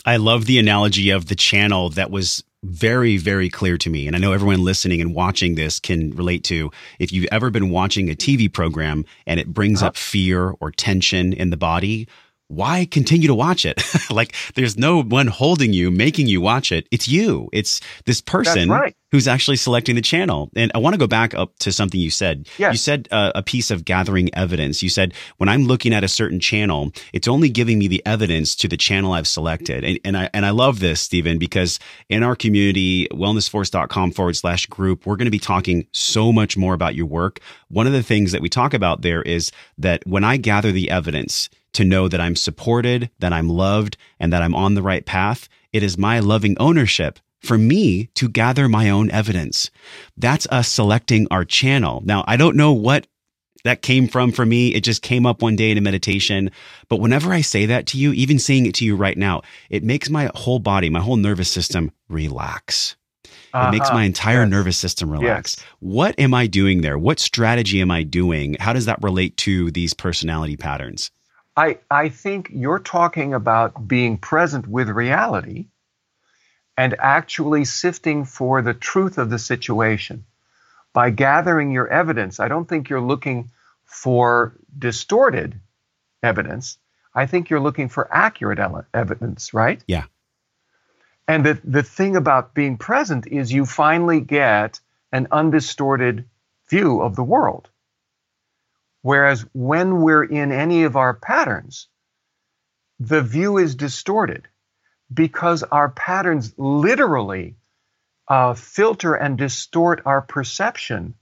[0.05, 4.07] I love the analogy of the channel that was very, very clear to me.
[4.07, 7.69] And I know everyone listening and watching this can relate to if you've ever been
[7.69, 9.89] watching a TV program and it brings uh-huh.
[9.89, 12.07] up fear or tension in the body
[12.55, 13.81] why continue to watch it?
[14.11, 16.87] like there's no one holding you, making you watch it.
[16.91, 17.49] It's you.
[17.51, 18.95] It's this person right.
[19.11, 20.49] who's actually selecting the channel.
[20.55, 22.47] And I want to go back up to something you said.
[22.57, 22.73] Yes.
[22.73, 24.81] You said uh, a piece of gathering evidence.
[24.81, 28.55] You said when I'm looking at a certain channel, it's only giving me the evidence
[28.57, 29.83] to the channel I've selected.
[29.83, 34.65] And, and I and I love this, Stephen, because in our community, wellnessforce.com forward slash
[34.67, 37.39] group, we're going to be talking so much more about your work.
[37.69, 40.89] One of the things that we talk about there is that when I gather the
[40.89, 45.05] evidence, to know that I'm supported, that I'm loved, and that I'm on the right
[45.05, 45.49] path.
[45.71, 49.69] It is my loving ownership for me to gather my own evidence.
[50.15, 52.01] That's us selecting our channel.
[52.05, 53.07] Now, I don't know what
[53.63, 54.73] that came from for me.
[54.73, 56.51] It just came up one day in a meditation.
[56.89, 59.83] But whenever I say that to you, even saying it to you right now, it
[59.83, 62.95] makes my whole body, my whole nervous system relax.
[63.53, 63.67] Uh-huh.
[63.67, 63.97] It makes uh-huh.
[63.97, 64.49] my entire yes.
[64.49, 65.55] nervous system relax.
[65.57, 65.65] Yes.
[65.79, 66.97] What am I doing there?
[66.97, 68.55] What strategy am I doing?
[68.59, 71.11] How does that relate to these personality patterns?
[71.55, 75.67] I, I think you're talking about being present with reality
[76.77, 80.25] and actually sifting for the truth of the situation.
[80.93, 83.51] By gathering your evidence, I don't think you're looking
[83.85, 85.59] for distorted
[86.23, 86.77] evidence.
[87.13, 88.59] I think you're looking for accurate
[88.93, 89.83] evidence, right?
[89.87, 90.05] Yeah.
[91.27, 94.79] And the, the thing about being present is you finally get
[95.11, 96.25] an undistorted
[96.69, 97.69] view of the world.
[99.03, 101.87] Whereas when we're in any of our patterns,
[102.99, 104.47] the view is distorted
[105.13, 107.57] because our patterns literally
[108.29, 111.15] uh, filter and distort our perception.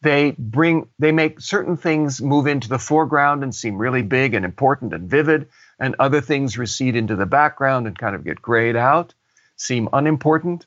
[0.00, 4.46] They bring, they make certain things move into the foreground and seem really big and
[4.46, 8.76] important and vivid, and other things recede into the background and kind of get grayed
[8.76, 9.12] out,
[9.56, 10.64] seem unimportant.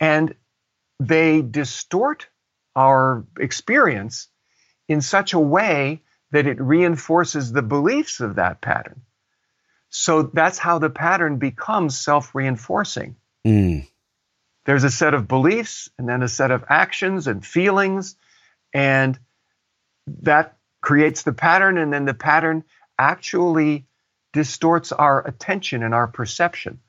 [0.00, 0.34] And
[0.98, 2.28] they distort
[2.74, 4.28] our experience
[4.88, 9.02] in such a way that it reinforces the beliefs of that pattern.
[9.90, 13.16] So that's how the pattern becomes self reinforcing.
[13.46, 13.86] Mm.
[14.66, 18.16] There's a set of beliefs and then a set of actions and feelings,
[18.74, 19.18] and
[20.22, 22.64] that creates the pattern, and then the pattern
[22.98, 23.86] actually
[24.32, 26.80] distorts our attention and our perception.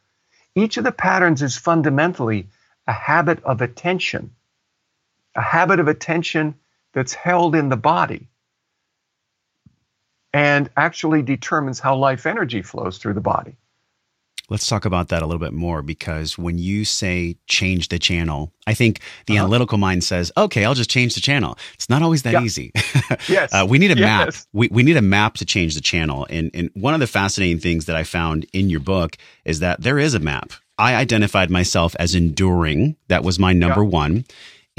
[0.56, 2.50] Each of the patterns is fundamentally
[2.86, 4.32] a habit of attention,
[5.36, 6.56] a habit of attention
[6.94, 8.28] that's held in the body
[10.34, 13.56] and actually determines how life energy flows through the body.
[14.52, 18.52] Let's talk about that a little bit more because when you say change the channel,
[18.66, 19.44] I think the Uh-huh.
[19.44, 21.56] analytical mind says, okay, I'll just change the channel.
[21.76, 22.42] It's not always that Yeah.
[22.42, 22.72] easy.
[23.28, 23.54] Yes.
[23.54, 24.34] Uh, we need a map.
[24.54, 26.26] We, we need a map to change the channel.
[26.32, 29.82] And, and one of the fascinating things that I found in your book is that
[29.82, 30.52] there is a map.
[30.80, 32.96] I identified myself as enduring.
[33.08, 34.26] That was my number one.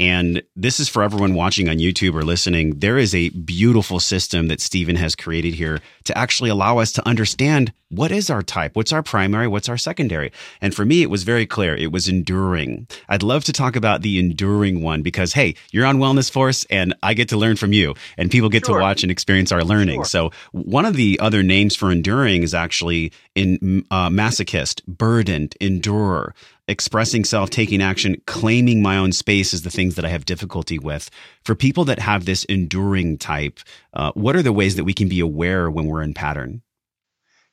[0.01, 2.79] And this is for everyone watching on YouTube or listening.
[2.79, 7.07] There is a beautiful system that Stephen has created here to actually allow us to
[7.07, 10.31] understand what is our type, what's our primary, what's our secondary.
[10.59, 11.75] And for me, it was very clear.
[11.75, 12.87] It was enduring.
[13.09, 16.95] I'd love to talk about the enduring one because, hey, you're on Wellness Force and
[17.03, 18.79] I get to learn from you and people get Sure.
[18.79, 19.97] to watch and experience our learning.
[19.97, 20.05] Sure.
[20.05, 26.33] So one of the other names for enduring is actually in uh, masochist, burdened, endurer
[26.71, 30.79] expressing self, taking action, claiming my own space is the things that I have difficulty
[30.79, 31.11] with.
[31.43, 33.59] For people that have this enduring type,
[33.93, 36.61] uh, what are the ways that we can be aware when we're in pattern?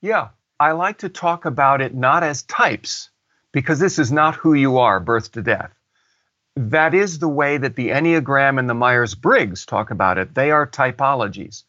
[0.00, 0.28] Yeah,
[0.60, 3.10] I like to talk about it not as types,
[3.52, 5.72] because this is not who you are, birth to death.
[6.56, 10.34] That is the way that the Enneagram and the Myers Briggs talk about it.
[10.34, 11.64] They are typologies.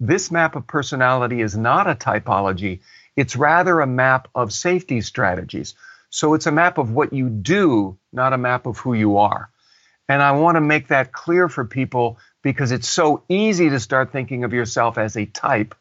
[0.00, 2.80] This map of personality is not a typology,
[3.16, 5.74] it's rather a map of safety strategies.
[6.14, 9.50] So it's a map of what you do, not a map of who you are.
[10.08, 14.12] And I want to make that clear for people because it's so easy to start
[14.12, 15.74] thinking of yourself as a type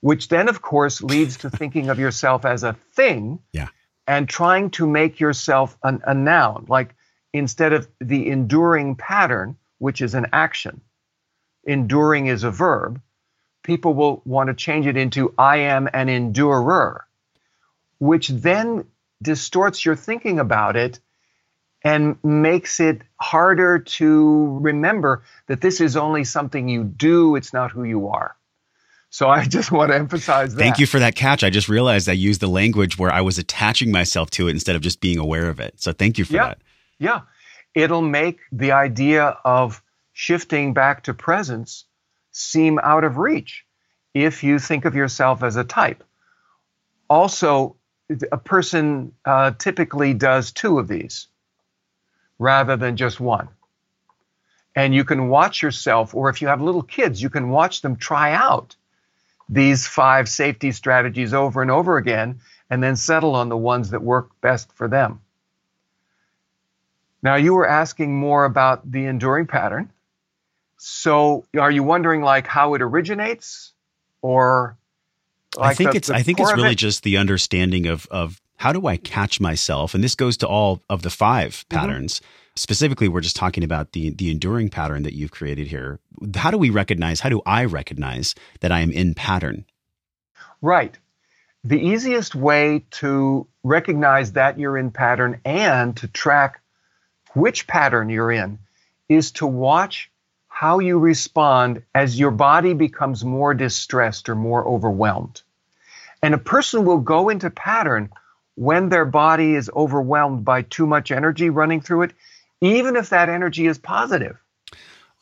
[0.00, 3.68] which then, of course, leads to thinking of yourself as a thing Yeah.
[4.06, 6.66] and trying to make yourself an, a noun.
[6.68, 6.94] Like
[7.32, 10.80] instead of the enduring pattern, which is an action,
[11.64, 13.00] enduring is a verb,
[13.64, 17.00] people will want to change it into I am an endurer,
[17.98, 18.86] which then
[19.22, 21.00] distorts your thinking about it
[21.84, 27.70] and makes it harder to remember that this is only something you do, it's not
[27.70, 28.36] who you are.
[29.10, 30.60] So I just want to emphasize that.
[30.60, 31.44] Thank you for that catch.
[31.44, 34.76] I just realized I used the language where I was attaching myself to it instead
[34.76, 35.80] of just being aware of it.
[35.80, 36.46] So thank you for Yeah.
[36.48, 36.58] that.
[36.98, 37.20] Yeah.
[37.74, 41.84] It'll make the idea of shifting back to presence
[42.32, 43.64] seem out of reach
[44.14, 46.02] if you think of yourself as a type.
[47.08, 47.76] Also,
[48.32, 51.28] a person uh, typically does two of these
[52.38, 53.48] rather than just one.
[54.74, 57.96] And you can watch yourself, or if you have little kids, you can watch them
[57.96, 58.76] try out
[59.48, 62.40] these five safety strategies over and over again
[62.70, 65.20] and then settle on the ones that work best for them.
[67.22, 69.90] Now, you were asking more about the enduring pattern.
[70.76, 73.72] So, are you wondering like how it originates,
[74.22, 74.76] or
[75.60, 76.78] I think the- it's the I think it's really it?
[76.78, 80.82] just the understanding of of how do I catch myself, and this goes to all
[80.90, 81.76] of the 5 Mm-hmm.
[81.78, 82.20] patterns.
[82.56, 86.00] Specifically, we're just talking about the the enduring pattern that you've created here.
[86.34, 87.20] How do we recognize?
[87.20, 89.64] How do I recognize that I am in pattern?
[90.60, 90.98] Right.
[91.64, 96.60] The easiest way to recognize that you're in pattern and to track
[97.34, 98.58] which pattern you're in
[99.08, 100.10] is to watch
[100.58, 105.40] how you respond as your body becomes more distressed or more overwhelmed.
[106.20, 108.10] And a person will go into pattern
[108.56, 112.12] when their body is overwhelmed by too much energy running through it,
[112.60, 114.36] even if that energy is positive.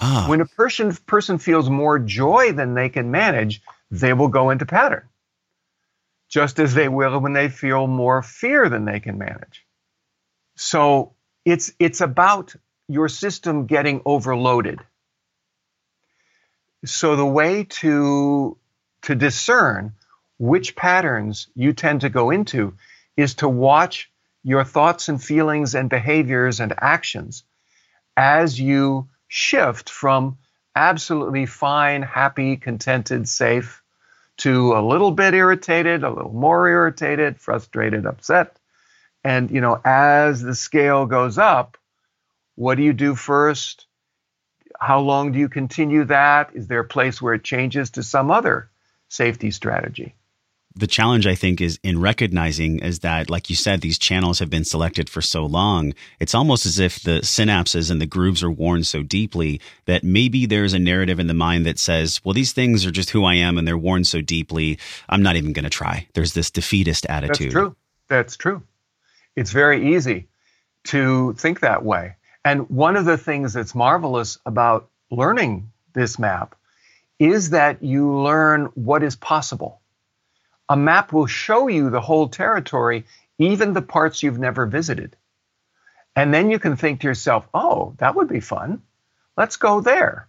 [0.01, 4.49] Ah, When a person person feels more joy than they can manage, they will go
[4.49, 5.07] into pattern.
[6.31, 9.67] Just as they will when they feel more fear than they can manage.
[10.57, 11.13] So
[11.45, 12.57] it's it's about
[12.89, 14.81] your system getting overloaded.
[16.87, 18.57] So the way to
[19.03, 19.93] to discern
[20.39, 22.75] which patterns you tend to go into
[23.17, 24.11] is to watch
[24.43, 27.45] your thoughts and feelings and behaviors and actions
[28.17, 30.39] as you shift from
[30.75, 33.83] absolutely fine, happy, contented, safe
[34.39, 38.59] to a little bit irritated, a little more irritated, frustrated, upset.
[39.25, 41.77] And you know, as the scale goes up,
[42.55, 43.87] what do you do first?
[44.81, 46.51] How long do you continue that?
[46.55, 48.69] Is there a place where it changes to some other
[49.09, 50.15] safety strategy?
[50.77, 54.51] the challenge I think is in recognizing is that, like you said, these channels have
[54.51, 55.95] been selected for so long.
[56.21, 60.45] It's almost as if the synapses and the grooves are worn so deeply that maybe
[60.45, 63.35] there's a narrative in the mind that says, well, these things are just who I
[63.35, 64.79] am and they're worn so deeply.
[65.09, 66.07] I'm not even going to try.
[66.13, 67.47] There's this defeatist attitude.
[67.47, 67.77] That's true.
[68.09, 68.63] That's true.
[69.35, 70.29] It's very easy
[70.85, 72.17] to think that way.
[72.47, 76.55] And one of the things that's marvelous about learning this map
[77.19, 79.81] is that you learn what is possible.
[80.69, 83.05] A map will show you the whole territory,
[83.41, 85.17] even the parts you've never visited.
[86.15, 88.81] And then you can think to yourself, oh, that would be fun.
[89.37, 90.29] Let's go there.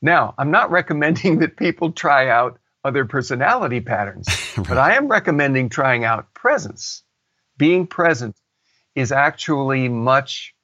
[0.00, 4.26] Now, I'm not recommending that people try out other personality patterns,
[4.56, 7.02] but I am recommending trying out presence
[7.58, 8.36] being present
[8.94, 10.54] is actually much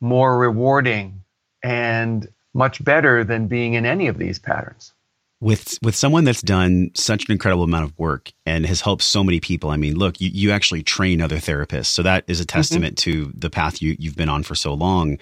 [0.00, 1.22] more rewarding
[1.62, 4.92] and much better than being in any of these patterns.
[5.40, 9.24] With with someone that's done such an incredible amount of work and has helped so
[9.24, 11.86] many people i mean look you, you actually train other therapists.
[11.86, 12.58] So that is a mm-hmm.
[12.58, 13.30] testament mm-hmm.
[13.30, 15.16] to the path you, you've been on for so long.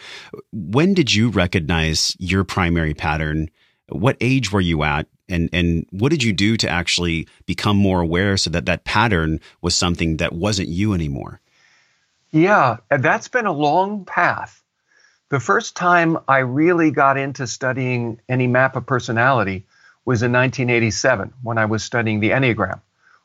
[0.52, 3.48] When did you recognize your primary pattern?
[3.90, 5.06] What age were you at?
[5.28, 9.38] And and what did you do to actually become more aware so that that pattern
[9.62, 11.40] was something that wasn't you anymore?
[12.32, 14.64] Yeah that's been a long path
[15.30, 19.66] the first time i really got into studying any map of personality
[20.08, 22.80] was in 1987 when I was studying the Enneagram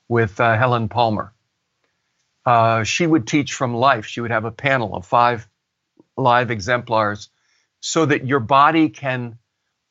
[0.09, 1.31] with uh, Helen Palmer.
[2.45, 4.05] Uh, she would teach from life.
[4.05, 5.47] She would have a panel of five
[6.17, 7.29] live exemplars
[7.79, 9.37] so that your body can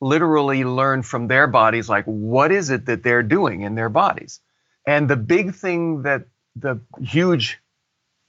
[0.02, 4.40] literally learn from their bodies, like what is it that they're doing in their bodies.
[4.86, 7.58] And the big thing that the huge,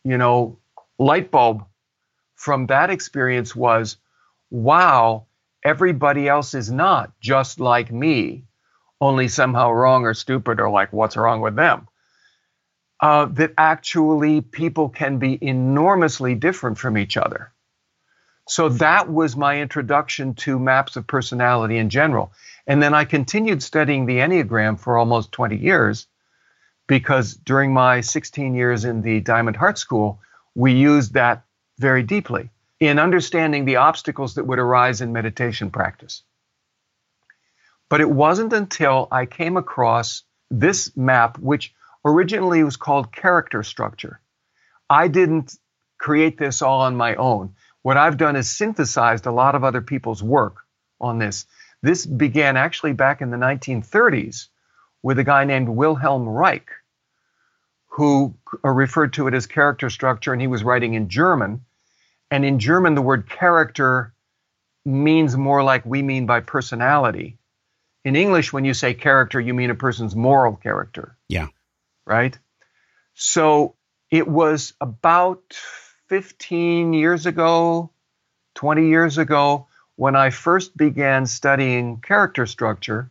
[0.06, 0.58] you know,
[0.98, 1.66] light bulb
[2.44, 3.96] from that experience was
[4.52, 5.26] wow,
[5.64, 8.44] everybody else is not just like me
[9.00, 11.88] only somehow wrong or stupid or like what's wrong with them.
[13.00, 17.54] Uh, that actually people can be enormously different from each other.
[18.50, 22.34] So that was my introduction to maps of personality in general.
[22.68, 26.08] And then I continued studying the Enneagram for almost 20 years
[26.88, 30.20] because during my 16 years in the Diamond Heart School,
[30.56, 31.46] we used that
[31.78, 32.50] very deeply
[32.80, 36.24] in understanding the obstacles that would arise in meditation practice.
[37.90, 41.74] But it wasn't until I came across this map, which
[42.06, 44.20] originally was called character structure.
[44.90, 45.56] I didn't
[45.98, 47.56] create this all on my own.
[47.82, 50.58] What I've done is synthesized a lot of other people's work
[51.00, 51.46] on this.
[51.82, 54.48] This began actually back in the 1930s
[55.02, 56.70] with a guy named Wilhelm Reich,
[57.94, 61.66] who referred to it as character structure, and he was writing in German.
[62.32, 64.14] And in German, the word character
[64.86, 67.38] means more like we mean by personality
[68.04, 71.18] in English, when you say character, you mean a person's moral character.
[71.30, 71.48] Yeah.
[72.06, 72.38] Right?
[73.14, 73.76] So
[74.12, 75.54] it was about
[76.08, 77.92] 15 years ago,
[78.56, 83.10] 20 years ago, when I first began studying character structure,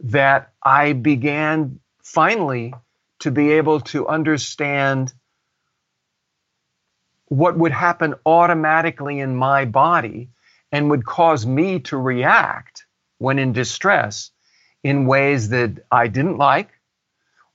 [0.00, 2.74] that I began finally
[3.20, 5.12] to be able to understand
[7.26, 10.30] what would happen automatically in my body
[10.72, 12.86] and would cause me to react
[13.18, 14.30] when in distress
[14.82, 16.70] in ways that I didn't like,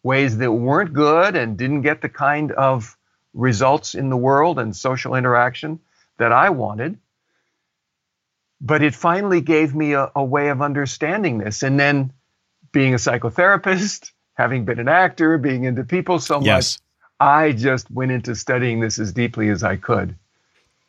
[0.03, 2.95] ways that weren't good and didn't get the kind of
[3.33, 5.79] results in the world and social interaction
[6.17, 6.97] that I wanted.
[8.61, 11.63] But it finally gave me a, a way of understanding this.
[11.63, 12.13] And then
[12.71, 16.77] being a psychotherapist, having been an actor, being into people so yes.
[16.77, 16.81] much,
[17.19, 20.15] I just went into studying this as deeply as I could.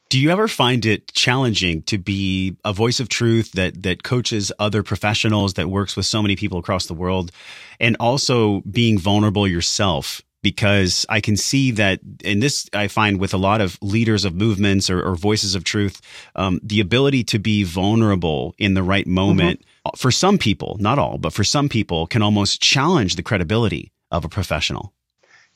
[0.09, 4.53] Do you ever find it challenging to be a voice of truth that that coaches
[4.59, 7.32] other professionals that works with so many people across the world
[7.80, 10.22] and also being vulnerable yourself?
[10.42, 14.32] Because I can see that, and this I find with a lot of leaders of
[14.32, 16.01] movements or, or voices of truth,
[16.36, 19.66] um, the ability to be vulnerable in the right moment mm-hmm.
[19.97, 24.24] For some people, not all, but for some people, can almost challenge the credibility of
[24.24, 24.93] a professional.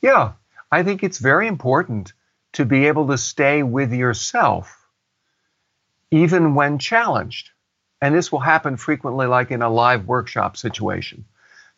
[0.02, 0.32] Yeah,
[0.72, 2.12] I think it's very important
[2.52, 4.76] to be able to stay with yourself
[6.10, 7.50] even when challenged.
[8.02, 11.24] And this will happen frequently, like in a live workshop situation.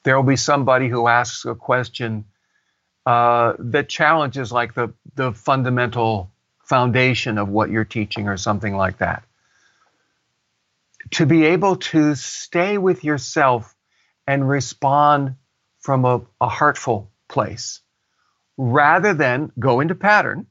[0.04, 2.24] There will be somebody who asks a question
[3.04, 6.30] uh, that challenges, like the, the fundamental
[6.64, 9.24] foundation of what you're teaching, or something like that.
[11.12, 13.74] To be able to stay with yourself
[14.26, 15.36] and respond
[15.80, 17.80] from a, a heartful place
[18.56, 20.46] rather than go into pattern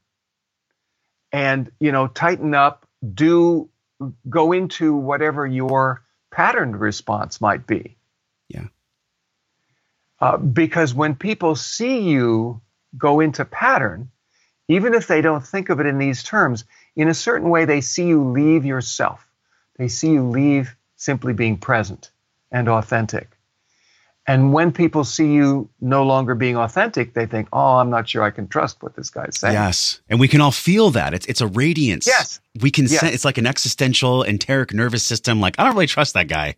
[1.32, 3.70] and you know tighten up do
[4.28, 7.96] go into whatever your patterned response might be.
[8.48, 8.66] Yeah.
[10.20, 12.60] Uh, because when people see you
[12.96, 14.10] go into pattern
[14.68, 17.80] even if they don't think of it in these terms in a certain way they
[17.80, 19.26] see you leave yourself
[19.76, 22.10] they see you leave simply being present
[22.50, 23.36] and authentic
[24.26, 28.22] and when people see you no longer being authentic, they think, "Oh, I'm not sure
[28.22, 31.12] I can trust what this guy's saying." Yes, and we can all feel that.
[31.12, 32.06] It's it's a radiance.
[32.06, 32.84] Yes, we can.
[32.84, 33.00] Yes.
[33.00, 35.40] Sense, it's like an existential enteric nervous system.
[35.40, 36.54] Like I don't really trust that guy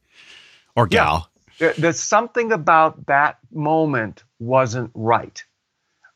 [0.77, 1.31] or gal.
[1.59, 1.73] Yeah.
[1.79, 5.43] There's something about that moment wasn't right.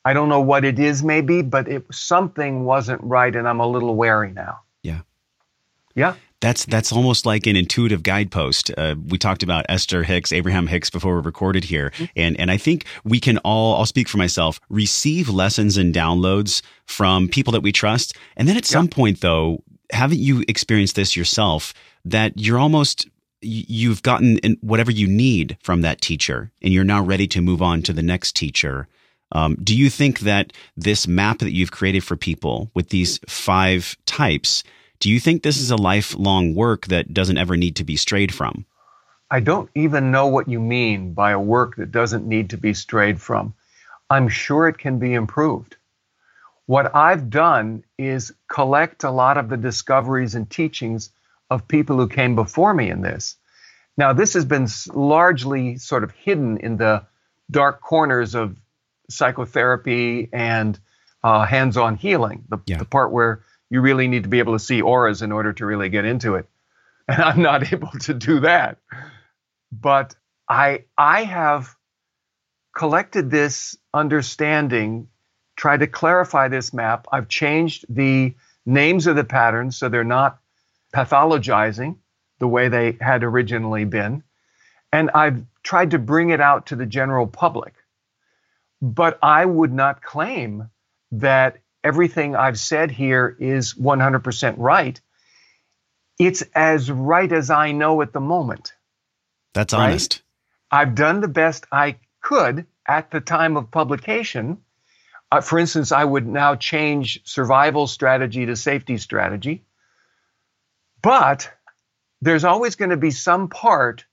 [0.05, 3.66] I don't know what it is, maybe, but it something wasn't right, and I'm a
[3.66, 4.61] little wary now.
[4.82, 5.01] Yeah.
[5.94, 6.14] Yeah.
[6.41, 8.70] That's that's almost like an intuitive guidepost.
[8.76, 12.05] Uh, we talked about Esther Hicks, Abraham Hicks before we recorded here, mm-hmm.
[12.16, 13.76] and and I think we can all.
[13.76, 14.61] I'll speak for myself.
[14.68, 19.62] Receive lessons and downloads from people that we trust, and then at some point, though,
[19.91, 21.74] haven't you experienced this yourself?
[22.05, 23.09] That you're almost
[23.41, 27.82] you've gotten whatever you need from that teacher, and you're now ready to move on
[27.82, 28.86] to the next teacher.
[29.32, 33.97] Um, do you think that this map that you've created for people with these five
[34.07, 34.62] types?
[35.01, 38.34] Do you think this is a lifelong work that doesn't ever need to be strayed
[38.34, 38.64] from?
[39.30, 42.74] I don't even know what you mean by a work that doesn't need to be
[42.74, 43.55] strayed from.
[44.11, 45.76] I'm sure it can be improved.
[46.66, 51.11] What I've done is collect a lot of the discoveries and teachings
[51.51, 53.36] of people who came before me in this.
[53.96, 57.05] Now, this has been largely sort of hidden in the
[57.51, 58.57] dark corners of
[59.11, 60.78] psychotherapy and
[61.22, 62.78] uh, hands on healing, the, yeah.
[62.78, 65.66] the part where you really need to be able to see auras in order to
[65.66, 66.49] really get into it.
[67.11, 68.77] And I'm not able to do that.
[69.73, 70.14] But
[70.47, 71.75] I I have
[72.77, 75.09] collected this understanding,
[75.57, 77.07] tried to clarify this map.
[77.11, 78.35] I've changed the
[78.66, 80.39] names of the patterns so they're not
[80.95, 81.97] pathologizing
[82.39, 84.23] the way they had originally been.
[84.93, 87.75] And I've tried to bring it out to the general public.
[88.81, 90.71] But I would not claim
[91.12, 91.59] that
[91.89, 95.01] everything I've said here is 100% right.
[96.18, 98.74] It's as right as I know at the moment.
[99.55, 99.91] That's right?
[99.91, 100.20] honest.
[100.70, 104.59] I've done the best I could at the time of publication.
[105.32, 109.64] Uh, for instance, I would now change survival strategy to safety strategy.
[111.01, 111.51] But
[112.20, 114.05] there's always going to be some part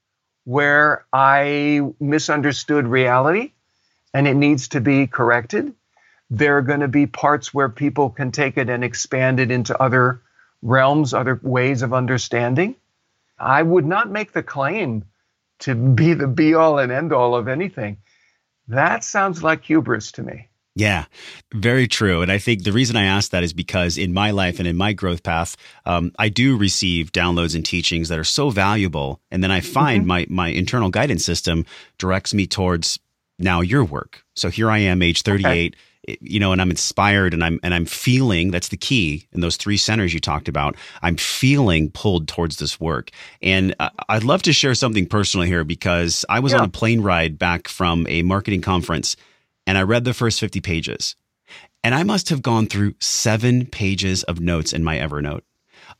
[0.46, 3.52] where I misunderstood reality
[4.14, 5.74] and it needs to be corrected
[6.30, 9.80] there are going to be parts where people can take it and expand it into
[9.82, 10.22] other
[10.62, 12.76] realms, other ways of understanding.
[13.38, 15.06] I would not make the claim
[15.60, 17.98] to be the be all and end all of anything.
[18.68, 20.48] That sounds like hubris to me.
[20.78, 21.06] Yeah,
[21.54, 22.22] very true.
[22.22, 24.76] And I think the reason I ask that is because in my life and in
[24.76, 25.56] my growth path,
[25.86, 29.22] um, I do receive downloads and teachings that are so valuable.
[29.32, 30.08] And then I find mm-hmm.
[30.08, 31.66] my, my internal guidance system
[31.98, 33.00] directs me towards
[33.40, 34.24] now your work.
[34.36, 35.74] So here I am, age 38.
[35.74, 35.80] Okay
[36.22, 39.58] you know, and I'm inspired and I'm and I'm feeling that's the key in those
[39.58, 40.76] three centers you talked about.
[41.02, 43.12] I'm feeling pulled towards this work,
[43.42, 43.76] and
[44.10, 46.60] I'd love to share something personal here because I was yeah.
[46.60, 49.16] on a plane ride back from a marketing conference,
[49.66, 51.16] and I read the first 50 pages,
[51.84, 55.42] and I must have gone through seven pages of notes in my Evernote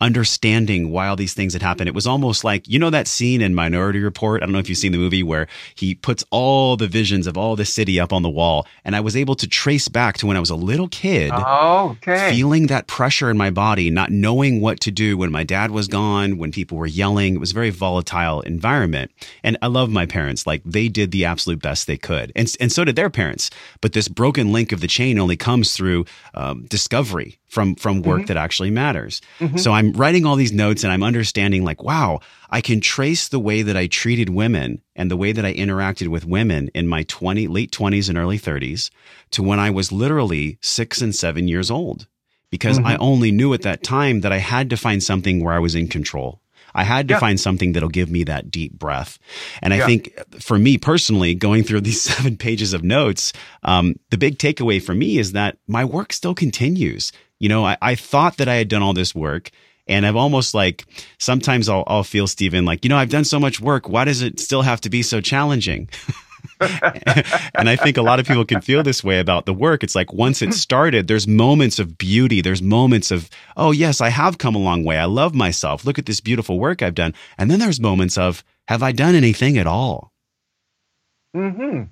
[0.02, 1.88] understanding why all these things had happened.
[1.88, 4.42] It was almost like, you know, that scene in Minority Report.
[4.42, 7.38] I don't know if you've seen the movie where he puts all the visions of
[7.38, 8.68] all the city up on the wall.
[8.84, 11.98] And I was able to trace back to when I was a little kid, oh,
[12.02, 12.32] okay.
[12.32, 15.88] feeling that pressure in my body, not knowing what to do when my dad was
[15.88, 17.36] gone, when people were yelling.
[17.36, 19.12] It was a very volatile environment.
[19.44, 20.46] And I love my parents.
[20.46, 22.32] Like they did the absolute best they could.
[22.36, 23.50] And, and so did their parents.
[23.82, 28.20] But this broken link of the chain only comes through um, discovery from from work
[28.20, 28.26] mm-hmm.
[28.26, 29.22] that actually matters.
[29.40, 29.58] Mm-hmm.
[29.58, 32.20] So I'm writing all these notes and I'm understanding like wow,
[32.50, 36.08] I can trace the way that I treated women and the way that I interacted
[36.08, 38.90] with women in my 20 late 20s and early 30s
[39.32, 42.08] to when I was literally 6 and 7 years old
[42.50, 42.88] because mm-hmm.
[42.88, 45.76] I only knew at that time that I had to find something where I was
[45.76, 46.42] in control.
[46.76, 47.20] I had to yeah.
[47.20, 49.18] find something that'll give me that deep breath.
[49.62, 49.86] And I yeah.
[49.86, 53.32] think for me personally, going through these seven pages of notes,
[53.64, 57.14] um, the big takeaway for me is that my work still continues.
[57.40, 59.52] You know, I, I thought that I had done all this work.
[59.88, 60.86] And I've almost like
[61.20, 63.88] sometimes I'll, I'll feel Steven like, you know, I've done so much work.
[63.88, 65.90] Why does it still have to be so challenging?
[66.60, 69.84] and I think a lot of people can feel this way about the work.
[69.84, 72.42] It's like once it started, there's moments of beauty.
[72.42, 74.98] There's moments of, oh, yes, I have come a long way.
[74.98, 75.86] I love myself.
[75.86, 77.14] Look at this beautiful work I've done.
[77.38, 80.12] And then there's moments of, have I done anything at all?
[81.36, 81.84] Hmm.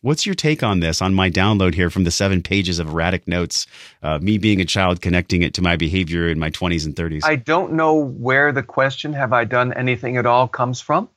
[0.00, 3.26] What's your take on this, on my download here from the seven pages of erratic
[3.26, 3.66] notes,
[4.02, 7.22] uh, me being a child connecting it to my behavior in my 20s and 30s?
[7.24, 11.08] I don't know where the question, have I done anything at all, comes from,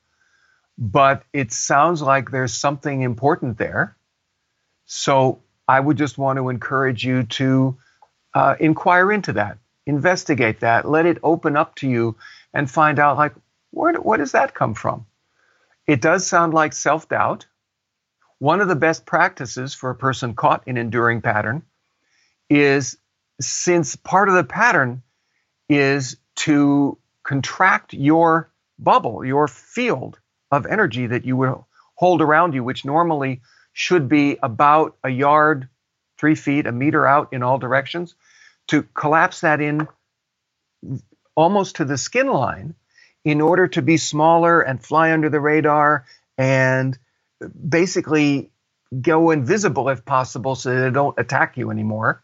[0.77, 3.95] but it sounds like there's something important there.
[4.85, 7.77] So I would just want to encourage you to
[8.33, 12.15] uh, inquire into that, investigate that, let it open up to you
[12.51, 13.33] and find out, like,
[13.69, 15.05] where, where does that come from?
[15.85, 17.45] It does sound like self doubt
[18.41, 21.61] one of the best practices for a person caught in enduring pattern
[22.49, 22.97] is
[23.39, 25.03] since part of the pattern
[25.69, 30.17] is to contract your bubble, your field
[30.49, 33.41] of energy that you will hold around you, which normally
[33.73, 35.69] should be about a yard,
[36.17, 38.15] three feet, a meter out in all directions,
[38.69, 39.87] to collapse that in
[41.35, 42.73] almost to the skin line
[43.23, 46.05] in order to be smaller and fly under the radar
[46.39, 46.97] and
[47.47, 48.51] basically
[48.99, 52.23] go invisible if possible so they don't attack you anymore.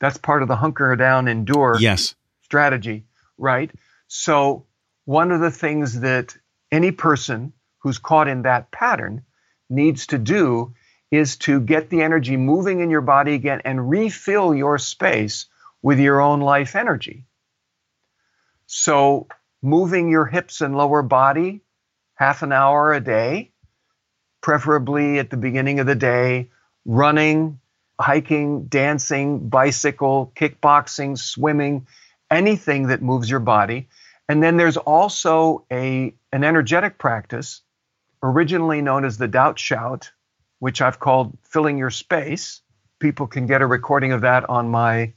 [0.00, 2.14] That's part of the hunker down endure yes.
[2.42, 3.04] strategy,
[3.38, 3.70] right?
[4.08, 4.66] So,
[5.04, 6.36] one of the things that
[6.72, 9.22] any person who's caught in that pattern
[9.70, 10.74] needs to do
[11.10, 15.46] is to get the energy moving in your body again and refill your space
[15.82, 17.24] with your own life energy.
[18.66, 19.28] So,
[19.62, 21.60] moving your hips and lower body
[22.14, 23.52] half an hour a day,
[24.40, 26.50] preferably at the beginning of the day,
[26.84, 27.60] running,
[28.00, 31.86] hiking, dancing, bicycle, kickboxing, swimming,
[32.30, 33.88] anything that moves your body.
[34.28, 37.62] And then there's also a an energetic practice
[38.22, 40.10] originally known as the Doubt Shout,
[40.58, 42.60] which I've called filling your space.
[42.98, 45.12] People can get a recording of that on my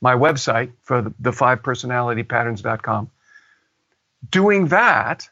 [0.00, 3.10] my website for the, the five personality patterns.com.
[4.30, 5.28] Doing that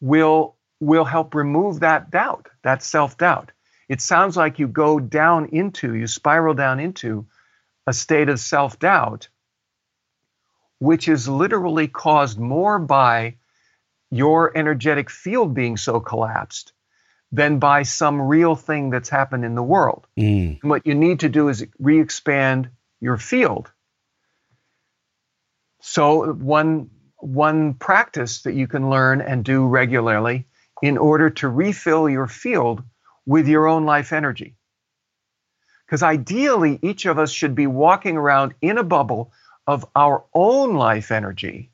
[0.00, 3.52] will will help remove that doubt, that self-doubt.
[3.88, 7.26] It sounds like you go down into, you spiral down into
[7.86, 9.28] a state of self-doubt
[10.78, 13.36] which is literally caused more by
[14.10, 16.72] your energetic field being so collapsed
[17.32, 20.06] than by some real thing that's happened in the world.
[20.18, 20.60] Mm.
[20.60, 22.70] And what you need to do is re expand
[23.00, 23.70] your field.
[25.80, 30.46] So, one, one practice that you can learn and do regularly
[30.82, 32.82] in order to refill your field
[33.24, 34.54] with your own life energy.
[35.86, 39.32] Because ideally, each of us should be walking around in a bubble
[39.66, 41.70] of our own life energy,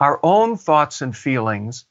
[0.00, 1.84] our own thoughts and feelings,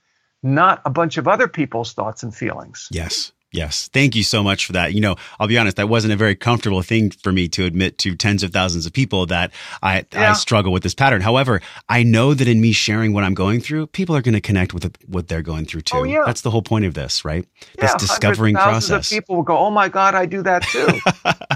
[0.44, 2.88] not a bunch of other people's thoughts and feelings.
[2.92, 3.32] Yes.
[3.54, 3.90] Yes.
[3.94, 4.94] Thank you so much for that.
[4.94, 7.98] You know, I'll be honest, that wasn't a very comfortable thing for me to admit
[8.00, 10.32] to tens of thousands of people that I, yeah.
[10.32, 11.22] I struggle with this pattern.
[11.22, 14.42] However, I know that in me sharing what I'm going through, people are going to
[14.42, 15.98] connect with what they're going through oh, too.
[15.98, 16.24] Oh, yeah.
[16.26, 17.48] That's the whole point of this, right?
[17.78, 19.12] Yeah, this discovering process.
[19.12, 21.00] Of people will go, "Oh my god, I do that too."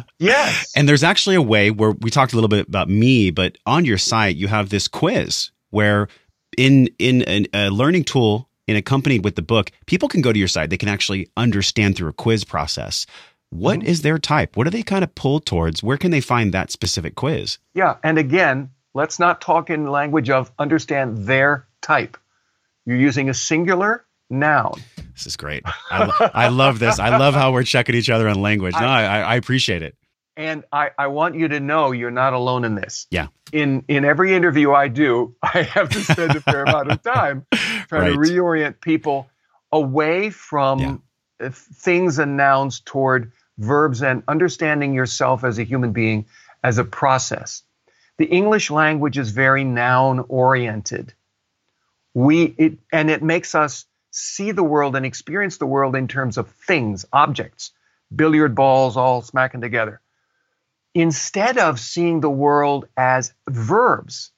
[0.19, 0.71] yes.
[0.75, 3.85] And there's actually a way where we talked a little bit about me, but on
[3.85, 6.07] your site you have this quiz where
[6.57, 10.47] in in a learning tool and accompanied with the book, people can go to your
[10.47, 10.69] site.
[10.69, 13.05] They can actually understand through a quiz process.
[13.51, 13.87] What mm-hmm.
[13.87, 14.55] is their type?
[14.55, 15.83] What do they kind of pull towards?
[15.83, 17.57] Where can they find that specific quiz?
[17.73, 17.97] Yeah.
[18.03, 22.17] And again, let's not talk in language of understand their type.
[22.85, 24.81] You're using a singular noun.
[25.13, 25.63] This is great.
[25.91, 26.97] I, lo- I love this.
[26.97, 28.73] I love how we're checking each other on language.
[28.81, 29.95] No, I, I appreciate it.
[30.41, 33.05] And I, I want you to know you're not alone in this.
[33.11, 33.27] Yeah.
[33.51, 37.45] In in every interview I do, I have to spend a fair amount of time
[37.87, 38.25] trying right.
[38.25, 39.29] to reorient people
[39.71, 41.03] away from
[41.39, 41.49] yeah.
[41.51, 46.25] things and nouns toward verbs and understanding yourself as a human being
[46.63, 47.61] as a process.
[48.17, 51.13] The English language is very noun oriented.
[52.15, 56.39] We it and it makes us see the world and experience the world in terms
[56.39, 57.69] of things, objects,
[58.13, 60.00] billiard balls all smacking together
[60.93, 64.31] instead of seeing the world as verbs,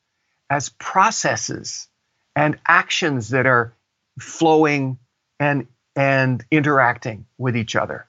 [0.49, 1.87] as processes
[2.35, 3.73] and actions that are
[4.19, 4.99] flowing
[5.39, 8.07] and, and interacting with each other.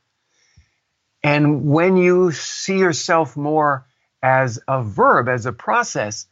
[1.22, 3.86] And when you see yourself more
[4.22, 6.26] as a verb, as a process,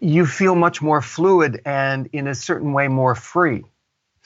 [0.00, 3.64] you feel much more fluid and in a certain way more free.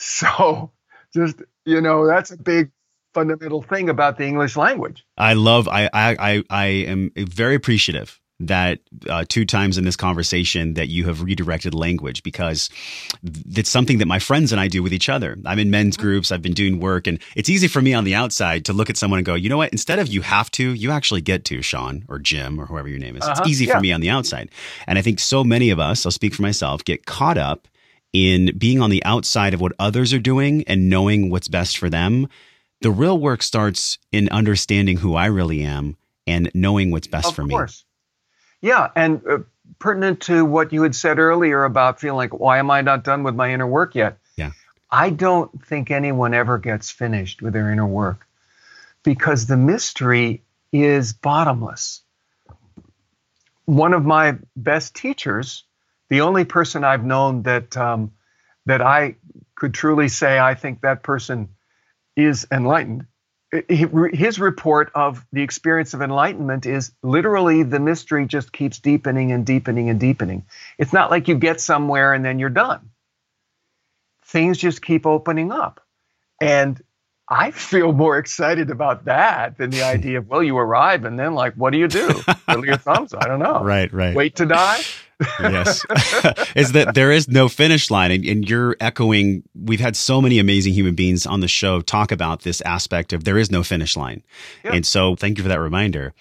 [0.02, 0.70] So
[1.12, 2.70] just, you know, that's a big
[3.14, 5.04] fundamental thing about the English language.
[5.16, 5.68] I love.
[5.68, 11.04] I I I am very appreciative that uh, two times in this conversation that you
[11.04, 12.70] have redirected language because
[13.22, 15.36] it's something that my friends and I do with each other.
[15.44, 16.06] I'm in men's mm-hmm.
[16.06, 18.88] groups, I've been doing work, and it's easy for me on the outside to look
[18.88, 19.72] at someone and go, you know what?
[19.72, 22.98] Instead of you have to, you actually get to, Sean or Jim or whoever your
[22.98, 23.22] name is.
[23.22, 23.34] Uh-huh.
[23.38, 23.74] It's easy yeah.
[23.74, 24.48] for me on the outside.
[24.86, 27.68] And I think so many of us, I'll speak for myself, get caught up
[28.14, 31.90] in being on the outside of what others are doing and knowing what's best for
[31.90, 32.26] them
[32.80, 37.36] the real work starts in understanding who I really am and knowing what's best of
[37.36, 37.84] for course.
[38.62, 38.68] me.
[38.68, 39.38] Yeah, and uh,
[39.78, 43.22] pertinent to what you had said earlier about feeling like, why am I not done
[43.22, 44.18] with my inner work yet?
[44.36, 44.52] Yeah.
[44.90, 48.26] I don't think anyone ever gets finished with their inner work
[49.02, 52.02] because the mystery is bottomless.
[53.64, 55.64] One of my best teachers,
[56.08, 58.12] the only person I've known that um,
[58.66, 59.16] that I
[59.54, 61.50] could truly say I think that person
[62.24, 63.06] is enlightened.
[63.68, 69.44] His report of the experience of enlightenment is literally the mystery just keeps deepening and
[69.44, 70.46] deepening and deepening.
[70.78, 72.90] It's not like you get somewhere and then you're done.
[74.24, 75.84] Things just keep opening up.
[76.40, 76.80] And
[77.28, 81.34] I feel more excited about that than the idea of, well, you arrive and then,
[81.34, 82.08] like, what do you do?
[82.08, 83.14] Twiddle your thumbs?
[83.14, 83.62] I don't know.
[83.62, 84.14] Right, right.
[84.14, 84.80] Wait to die?
[85.40, 85.84] Yes.
[86.56, 88.10] is that there is no finish line.
[88.10, 92.10] And, and, you're echoing, we've had so many amazing human beings on the show talk
[92.10, 94.22] about this aspect of there is no finish line.
[94.64, 94.74] Yep.
[94.74, 96.14] And so thank you for that reminder.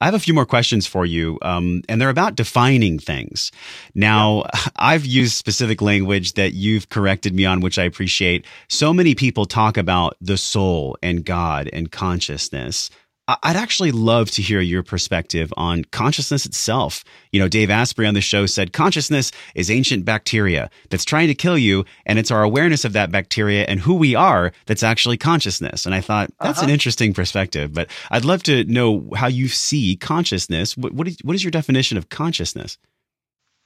[0.00, 3.52] I have a few more questions for you, um, and they're about defining things.
[3.94, 4.72] Now, yep.
[4.76, 8.46] I've used specific language that you've corrected me on, which I appreciate.
[8.68, 12.90] So many people talk about the soul and God and consciousness.
[13.28, 17.02] I'd actually love to hear your perspective on consciousness itself.
[17.32, 21.34] You know, Dave Asprey on the show said consciousness is ancient bacteria that's trying to
[21.34, 25.16] kill you, and it's our awareness of that bacteria and who we are that's actually
[25.16, 25.86] consciousness.
[25.86, 26.66] And I thought that's uh-huh.
[26.66, 30.76] an interesting perspective, but I'd love to know how you see consciousness.
[30.76, 32.78] What, what is, what is your definition of consciousness?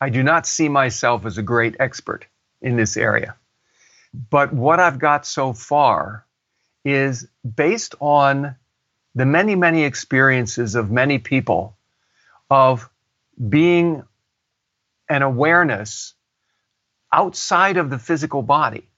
[0.00, 2.24] I do not see myself as a great expert
[2.62, 3.36] in this area.
[4.30, 6.24] But what I've got so far
[6.82, 8.56] is based on
[9.14, 11.76] the many, many experiences of many people
[12.48, 12.88] of
[13.48, 14.02] being
[15.08, 16.14] an awareness
[17.12, 18.88] outside of the physical body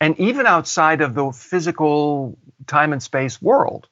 [0.00, 2.36] and even outside of the physical
[2.66, 3.88] time and space world.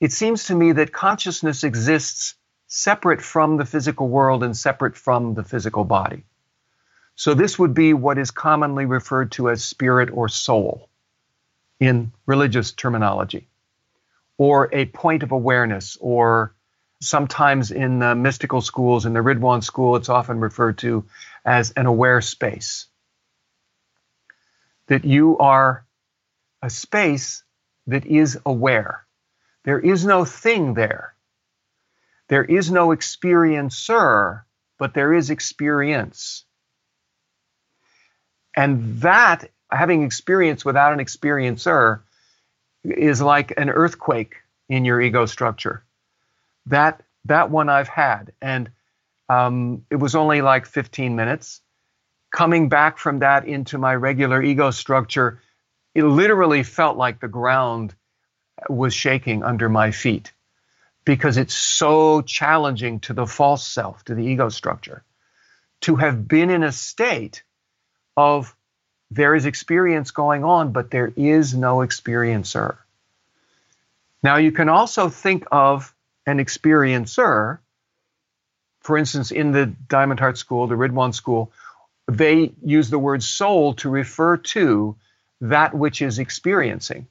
[0.00, 2.34] It seems to me that consciousness exists
[2.68, 6.24] separate from the physical world and separate from the physical body.
[7.14, 10.88] So, this would be what is commonly referred to as spirit or soul
[11.78, 13.48] in religious terminology
[14.42, 16.52] or a point of awareness, or
[17.00, 21.04] sometimes in the mystical schools, in the Ridhwan school, it's often referred to
[21.44, 22.88] as an aware space.
[24.88, 25.86] That you are
[26.60, 27.44] a space
[27.86, 29.06] that is aware.
[29.62, 31.14] There is no thing there.
[32.26, 34.42] There is no experiencer,
[34.76, 36.44] but there is experience.
[38.56, 42.00] And that, having experience without an experiencer,
[42.84, 44.36] is like an earthquake
[44.68, 45.84] in your ego structure.
[46.66, 48.70] That that one I've had, and
[49.28, 51.60] um, it was only like 15 minutes.
[52.30, 55.40] Coming back from that into my regular ego structure,
[55.94, 57.94] it literally felt like the ground
[58.68, 60.32] was shaking under my feet
[61.04, 65.04] because it's so challenging to the false self, to the ego structure,
[65.80, 67.42] to have been in a state
[68.16, 68.56] of
[69.14, 72.76] there is experience going on, but there is no experiencer.
[74.22, 75.94] Now, you can also think of
[76.26, 77.58] an experiencer.
[78.80, 81.52] For instance, in the Diamond Heart School, the Ridhwan School,
[82.06, 84.96] they use the word soul to refer to
[85.42, 87.06] that which is experiencing,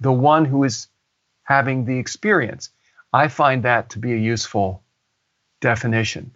[0.00, 0.88] the one who is
[1.44, 2.70] having the experience.
[3.12, 4.82] I find that to be a useful
[5.60, 6.32] definition.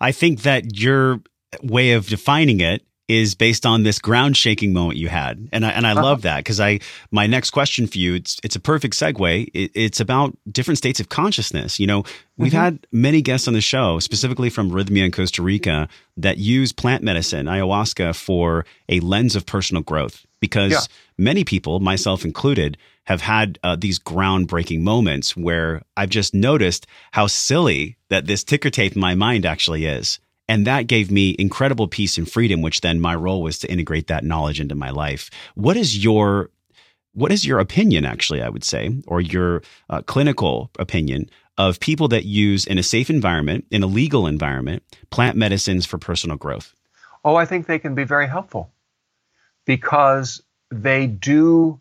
[0.00, 1.20] I think that your
[1.62, 5.48] way of defining it is based on this ground shaking moment you had.
[5.50, 6.02] And I, and I uh-huh.
[6.02, 6.80] love that because I,
[7.10, 9.48] my next question for you, it's, it's a perfect segue.
[9.54, 11.80] It, it's about different states of consciousness.
[11.80, 12.04] You know,
[12.36, 12.60] we've mm-hmm.
[12.60, 15.88] had many guests on the show, specifically from Rythmia in Costa Rica
[16.18, 20.80] that use plant medicine, ayahuasca for a lens of personal growth because yeah.
[21.16, 27.26] many people, myself included, have had uh, these groundbreaking moments where I've just noticed how
[27.26, 30.20] silly that this ticker tape in my mind actually is.
[30.48, 34.06] And that gave me incredible peace and freedom, which then my role was to integrate
[34.06, 35.30] that knowledge into my life.
[35.54, 36.50] What is your
[37.12, 42.06] what is your opinion, actually, I would say, or your uh, clinical opinion of people
[42.08, 46.72] that use in a safe environment, in a legal environment, plant medicines for personal growth?
[47.24, 48.70] Oh, I think they can be very helpful
[49.66, 51.80] because they do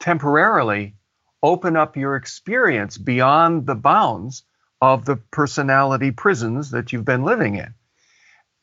[0.00, 0.94] temporarily
[1.42, 4.42] open up your experience beyond the bounds
[4.84, 7.72] of the personality prisons that you've been living in.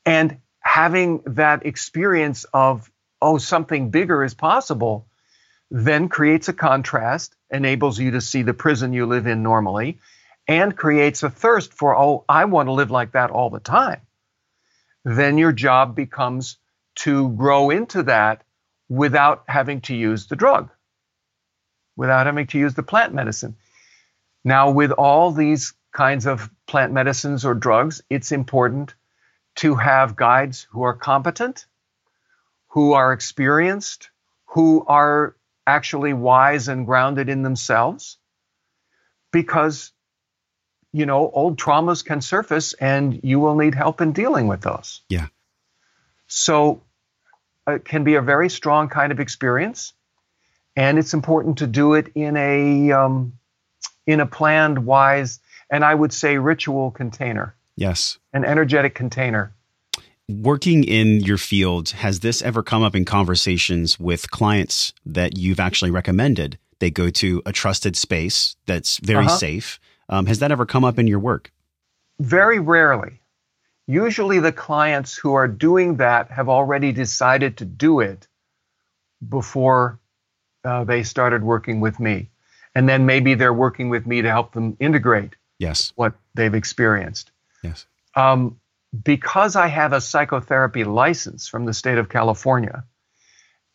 [0.05, 5.07] And having that experience of, oh, something bigger is possible,
[5.72, 9.97] then creates a contrast, enables you to see the prison you live in normally,
[10.47, 14.01] and creates a thirst for, oh, I want to live like that all the time.
[15.03, 16.57] Then your job becomes
[16.97, 18.43] to grow into that
[18.89, 20.69] without having to use the drug,
[21.95, 23.55] without having to use the plant medicine.
[24.43, 28.94] Now, with all these kinds of plant medicines or drugs, it's important
[29.56, 31.66] to have guides who are competent,
[32.70, 34.10] who are experienced,
[34.46, 35.36] who are
[35.68, 38.18] actually wise and grounded in themselves,
[39.32, 39.92] because
[40.94, 45.02] you know old traumas can surface and you will need help in dealing with those.
[45.10, 45.28] Yeah.
[46.28, 46.82] So
[47.68, 49.94] it can be a very strong kind of experience,
[50.76, 53.34] and it's important to do it in a um,
[54.08, 55.39] in a planned, wise
[55.72, 57.55] and I would say ritual container.
[57.78, 58.19] Yes.
[58.34, 59.53] An energetic container.
[60.30, 65.59] Working in your field, has this ever come up in conversations with clients that you've
[65.59, 66.59] actually recommended?
[66.80, 69.38] They go to a trusted space that's very uh-huh.
[69.38, 69.80] safe.
[70.09, 71.51] Um, has that ever come up in your work?
[72.19, 73.19] Very rarely.
[73.88, 78.28] usually the clients who are doing that have already decided to do it
[79.28, 79.99] before
[80.63, 82.30] uh, they started working with me.
[82.74, 85.93] And then maybe they're working with me to help them integrate yes.
[85.95, 87.32] what they've experienced.
[87.64, 87.86] Yes.
[88.16, 88.59] Um,
[89.03, 92.84] because I have a psychotherapy license from the state of California,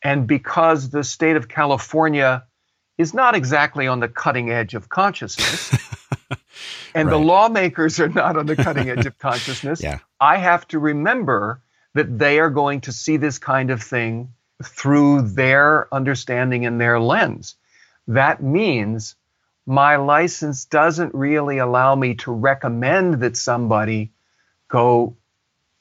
[0.03, 2.45] and because the state of California
[2.99, 5.72] is not exactly on the cutting edge of consciousness,
[6.95, 7.11] and right.
[7.11, 9.99] the lawmakers are not on the cutting edge of consciousness, yeah.
[10.20, 11.62] I have to remember
[11.95, 17.01] that they are going to see this kind of thing through their understanding and their
[17.01, 17.57] lens.
[18.07, 19.16] That means
[19.67, 24.12] my license doesn't really allow me to recommend that somebody
[24.69, 25.17] go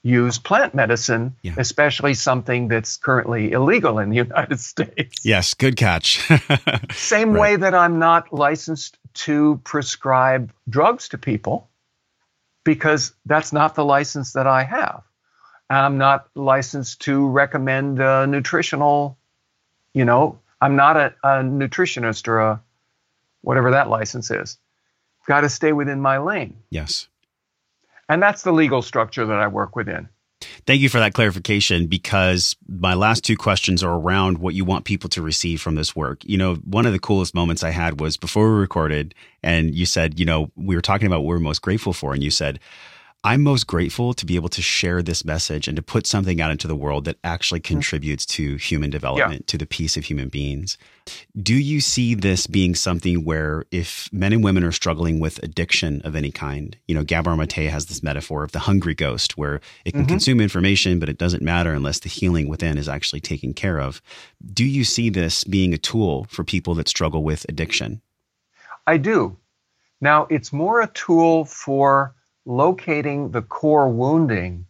[0.01, 1.53] use plant medicine, yeah.
[1.57, 5.25] especially something that's currently illegal in the United States.
[5.25, 6.29] Yes, good catch.
[6.91, 7.39] Same right.
[7.39, 11.69] way that I'm not licensed to prescribe drugs to people
[12.63, 15.03] because that's not the license that I have.
[15.69, 19.17] I'm not licensed to recommend a nutritional,
[19.93, 22.61] you know, I'm not a, a nutritionist or a
[23.45, 24.57] whatever that license is.
[25.27, 26.57] Got to stay within my lane.
[26.69, 27.07] Yes.
[28.09, 30.09] And that's the legal structure that I work within.
[30.67, 34.85] Thank you for that clarification because my last two questions are around what you want
[34.85, 36.23] people to receive from this work.
[36.25, 39.85] You know, one of the coolest moments I had was before we recorded and you
[39.85, 42.13] said, you know, we were talking about what we're most grateful for.
[42.13, 42.59] And you said,
[43.25, 46.51] I'm most grateful to be able to share this message and to put something out
[46.51, 47.73] into the world that actually mm-hmm.
[47.73, 49.47] contributes to human development, yeah.
[49.47, 50.77] to the peace of human beings.
[51.41, 56.01] Do you see this being something where if men and women are struggling with addiction
[56.03, 59.59] of any kind, you know, Gabor Mate has this metaphor of the hungry ghost where
[59.85, 60.09] it can mm-hmm.
[60.09, 64.03] consume information, but it doesn't matter unless the healing within is actually taken care of.
[64.53, 68.03] Do you see this being a tool for people that struggle with addiction?
[68.85, 69.35] I do.
[69.99, 72.14] Now, it's more a tool for
[72.45, 74.65] locating the core wounding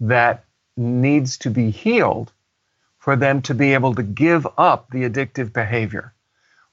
[0.00, 0.44] that
[0.76, 2.32] needs to be healed
[2.98, 6.14] for them to be able to give up the addictive behavior.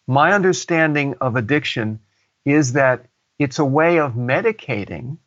[0.07, 1.99] My understanding of addiction
[2.45, 3.05] is that
[3.37, 5.17] it's a way of medicating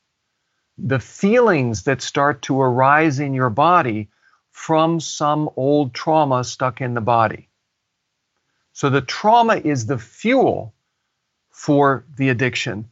[0.76, 4.08] the feelings that start to arise in your body
[4.50, 7.48] from some old trauma stuck in the body.
[8.72, 10.74] So the trauma is the fuel
[11.50, 12.90] for the addiction.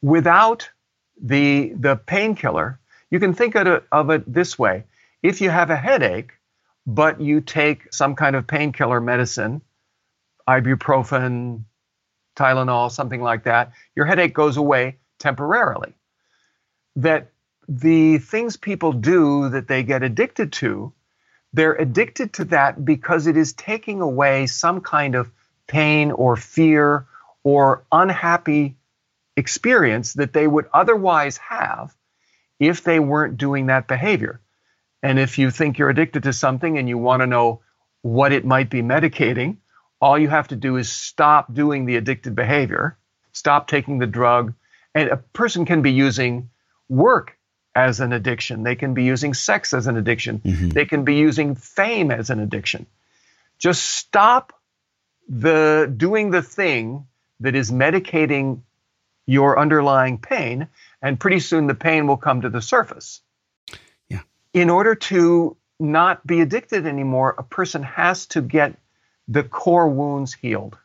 [0.00, 0.70] Without
[1.22, 2.78] the the painkiller,
[3.10, 4.84] you can think of it, of it this way:
[5.22, 6.32] if you have a headache,
[6.86, 9.62] but you take some kind of painkiller medicine,
[10.48, 11.64] ibuprofen,
[12.36, 15.92] Tylenol, something like that, your headache goes away temporarily.
[16.96, 17.30] That
[17.68, 20.92] the things people do that they get addicted to,
[21.52, 25.30] they're addicted to that because it is taking away some kind of
[25.66, 27.06] pain or fear
[27.44, 28.76] or unhappy
[29.40, 31.92] experience that they would otherwise have
[32.60, 34.40] if they weren't doing that behavior.
[35.02, 37.62] And if you think you're addicted to something and you want to know
[38.02, 39.56] what it might be medicating,
[40.00, 42.96] all you have to do is stop doing the addicted behavior,
[43.32, 44.54] stop taking the drug.
[44.94, 46.50] And a person can be using
[46.88, 47.36] work
[47.74, 50.70] as an addiction, they can be using sex as an addiction, mm-hmm.
[50.70, 52.86] they can be using fame as an addiction.
[53.58, 54.52] Just stop
[55.28, 57.06] the doing the thing
[57.38, 58.62] that is medicating
[59.30, 60.66] your underlying pain,
[61.00, 63.20] and pretty soon the pain will come to the surface.
[64.08, 64.22] Yeah.
[64.52, 68.74] In order to not be addicted anymore, a person has to get
[69.28, 70.76] the core wounds healed.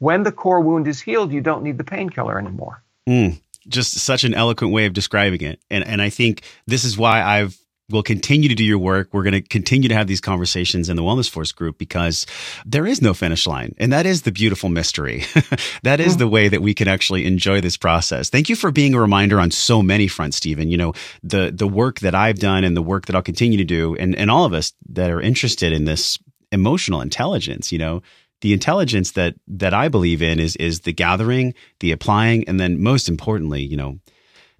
[0.00, 2.82] When the core wound is healed, you don't need the painkiller anymore.
[3.08, 5.60] Mm, just such an eloquent way of describing it.
[5.70, 7.56] And and I think this is why I've
[7.88, 9.10] We'll continue to do your work.
[9.12, 12.26] We're going to continue to have these conversations in the Wellness Force group because
[12.64, 13.76] there is no finish line.
[13.78, 15.22] And that is the beautiful mystery.
[15.84, 16.18] that is mm-hmm.
[16.18, 18.28] the way that we can actually enjoy this process.
[18.28, 20.68] Thank you for being a reminder on so many fronts, Steven.
[20.68, 23.64] You know, the, the work that I've done and the work that I'll continue to
[23.64, 26.18] do and, and all of us that are interested in this
[26.50, 28.02] emotional intelligence, you know,
[28.40, 32.82] the intelligence that, that I believe in is, is the gathering, the applying, and then
[32.82, 34.00] most importantly, you know,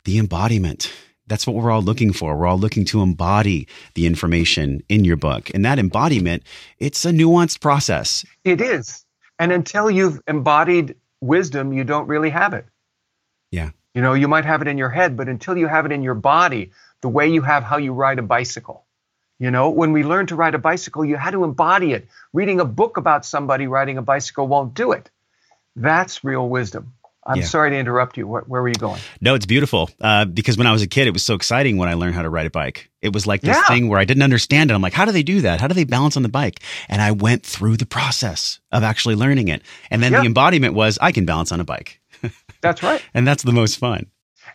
[0.04, 0.92] the embodiment
[1.26, 2.36] that's what we're all looking for.
[2.36, 5.50] We're all looking to embody the information in your book.
[5.54, 6.44] And that embodiment,
[6.78, 8.24] it's a nuanced process.
[8.44, 9.04] It is.
[9.38, 12.66] And until you've embodied wisdom, you don't really have it.
[13.50, 13.70] Yeah.
[13.94, 16.02] You know, you might have it in your head, but until you have it in
[16.02, 18.84] your body, the way you have how you ride a bicycle.
[19.38, 22.08] You know, when we learn to ride a bicycle, you had to embody it.
[22.32, 25.10] Reading a book about somebody riding a bicycle won't do it.
[25.74, 26.94] That's real wisdom.
[27.26, 27.44] I'm yeah.
[27.44, 28.26] sorry to interrupt you.
[28.26, 29.00] Where, where, were you going?
[29.20, 29.90] No, it's beautiful.
[30.00, 32.22] Uh, because when I was a kid, it was so exciting when I learned how
[32.22, 32.90] to ride a bike.
[33.02, 33.66] It was like this yeah.
[33.66, 34.74] thing where I didn't understand it.
[34.74, 35.60] I'm like, how do they do that?
[35.60, 36.60] How do they balance on the bike?
[36.88, 39.62] And I went through the process of actually learning it.
[39.90, 42.00] And then the embodiment was, I can balance on a bike.
[42.60, 43.02] That's right.
[43.12, 44.06] and that's the most fun.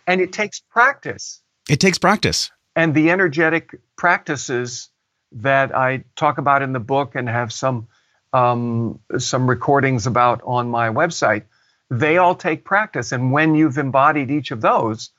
[0.06, 1.40] And it takes practice.
[1.70, 2.50] It takes practice.
[2.74, 4.90] And the energetic practices
[5.32, 7.88] that I talk about in the book and have some
[8.32, 11.44] um, some recordings about on my website,
[11.92, 13.12] they all take practice.
[13.12, 15.10] And when you've embodied each of those,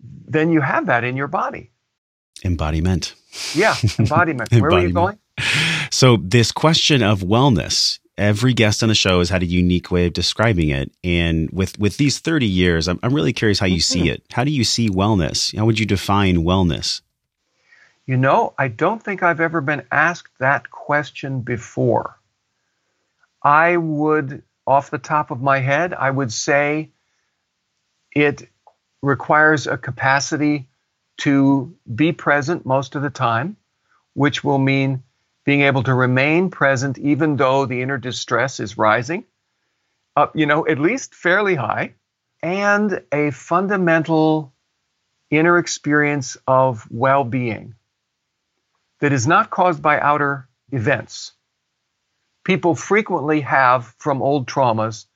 [0.00, 1.72] then you have that in your body.
[2.44, 3.14] Embodiment.
[3.54, 4.52] Yeah, embodiment.
[4.52, 5.18] Where are you going?
[5.90, 10.06] So, this question of wellness, every guest on the show has had a unique way
[10.06, 10.92] of describing it.
[11.02, 14.00] And with, with these 30 years, I'm, I'm really curious how you mm-hmm.
[14.04, 14.22] see it.
[14.30, 15.56] How do you see wellness?
[15.56, 17.02] How would you define wellness?
[18.06, 22.20] You know, I don't think I've ever been asked that question before.
[23.42, 26.90] I would, off the top of my head, I would say
[28.14, 28.48] it
[29.02, 30.68] requires a capacity
[31.18, 33.56] to be present most of the time,
[34.14, 35.02] which will mean
[35.44, 39.24] being able to remain present even though the inner distress is rising,
[40.16, 41.94] up, you know, at least fairly high,
[42.42, 44.52] and a fundamental
[45.30, 47.74] inner experience of well being
[49.00, 51.32] that is not caused by outer events.
[52.46, 55.06] People frequently have, from old traumas,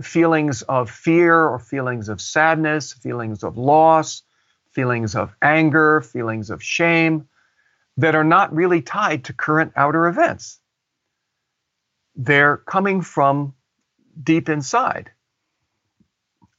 [0.00, 4.22] feelings of fear or feelings of sadness, feelings of loss,
[4.70, 7.26] feelings of anger, feelings of shame
[7.96, 10.60] that are not really tied to current outer events.
[12.14, 13.54] They're coming from
[14.22, 15.10] deep inside.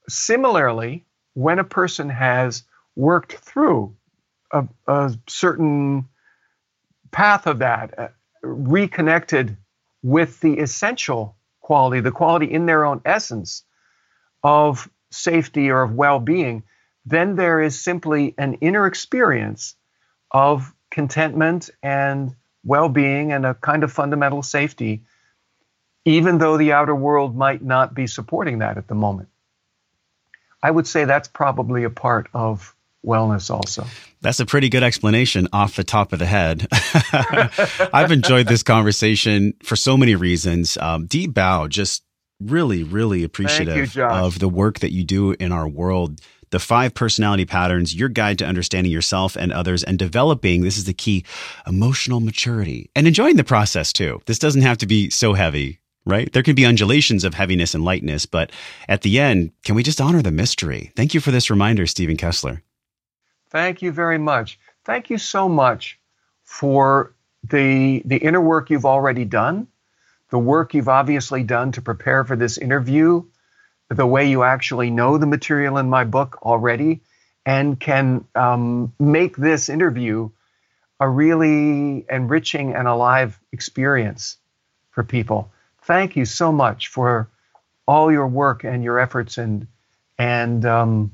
[0.10, 1.06] Similarly,
[1.36, 2.64] when a person has
[2.98, 3.96] worked through
[4.52, 6.10] a, a certain
[7.12, 8.08] path of that, uh,
[8.42, 9.56] reconnected
[10.04, 13.64] with the essential quality, the quality in their own essence
[14.44, 16.64] of safety or of well being,
[17.06, 19.76] then there is simply an inner experience
[20.32, 25.04] of contentment and well being and a kind of fundamental safety,
[26.06, 29.30] even though the outer world might not be supporting that at the moment.
[30.62, 32.76] I would say that's probably a part of
[33.08, 33.86] wellness also.
[34.22, 36.68] That's a pretty good explanation off the top of the head.
[37.94, 40.78] I've enjoyed this conversation for so many reasons.
[40.78, 42.04] Um, deep bow, just
[42.40, 46.20] really, really appreciative you, of the work that you do in our world.
[46.50, 50.86] The five personality patterns, your guide to understanding yourself and others and developing, this is
[50.86, 51.26] the key,
[51.66, 54.22] emotional maturity and enjoying the process too.
[54.26, 56.32] This doesn't have to be so heavy right?
[56.32, 58.52] There can be undulations of heaviness and lightness, but
[58.88, 60.92] at the end, can we just honor the mystery?
[60.96, 62.64] Thank you for this reminder, Steven Kessler.
[63.50, 64.60] Thank you very much.
[64.84, 66.00] Thank you so much
[66.44, 69.68] for the the inner work you've already done,
[70.30, 73.24] the work you've obviously done to prepare for this interview,
[73.90, 77.02] the way you actually know the material in my book already,
[77.46, 80.30] and can um, make this interview
[81.00, 84.38] a really enriching and alive experience
[84.92, 85.52] for people.
[85.84, 87.30] Thank you so much for
[87.88, 89.68] all your work and your efforts and
[90.18, 91.12] and um,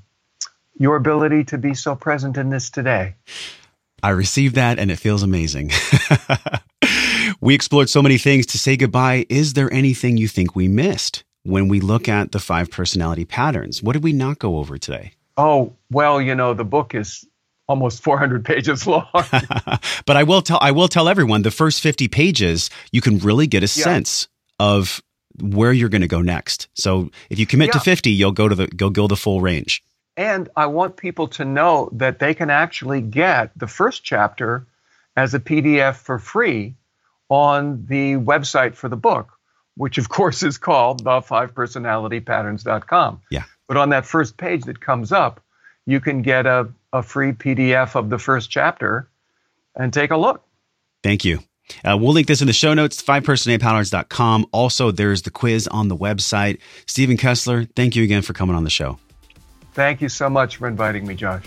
[0.78, 3.16] your ability to be so present in this today.
[4.02, 5.72] I received that and it feels amazing.
[7.42, 9.26] we explored so many things to say goodbye.
[9.30, 13.82] Is there anything you think we missed when we look at the five personality patterns?
[13.82, 15.14] What did we not go over today?
[15.38, 17.26] Oh, well, you know, the book is
[17.68, 19.08] almost 400 pages long.
[19.14, 23.48] but I will tell I will tell everyone the first 50 pages you can really
[23.48, 23.84] get a yeah.
[23.84, 24.28] sense
[24.60, 25.02] of
[25.42, 26.68] where you're going to go next.
[26.76, 27.74] So if you commit yeah.
[27.74, 29.82] to 50, you'll go to the go go the full range.
[30.16, 34.68] And I want people to know that they can actually get the first chapter
[35.16, 36.76] as a PDF for free
[37.30, 39.32] on the website for the book,
[39.76, 43.22] which of course is called the five personality patterns.com.
[43.32, 43.44] Yeah.
[43.68, 45.42] But on that first page that comes up,
[45.86, 49.10] you can get a, a free PDF of the first chapter
[49.76, 50.44] and take a look.
[51.02, 51.40] Thank you.
[51.84, 54.46] Uh, we'll link this in the show notes, fivepersonalitypatterns.com.
[54.52, 56.60] Also, there's the quiz on the website.
[56.86, 59.00] Steven Kessler, thank you again for coming on the show.
[59.74, 61.46] Thank you so much for inviting me, Josh.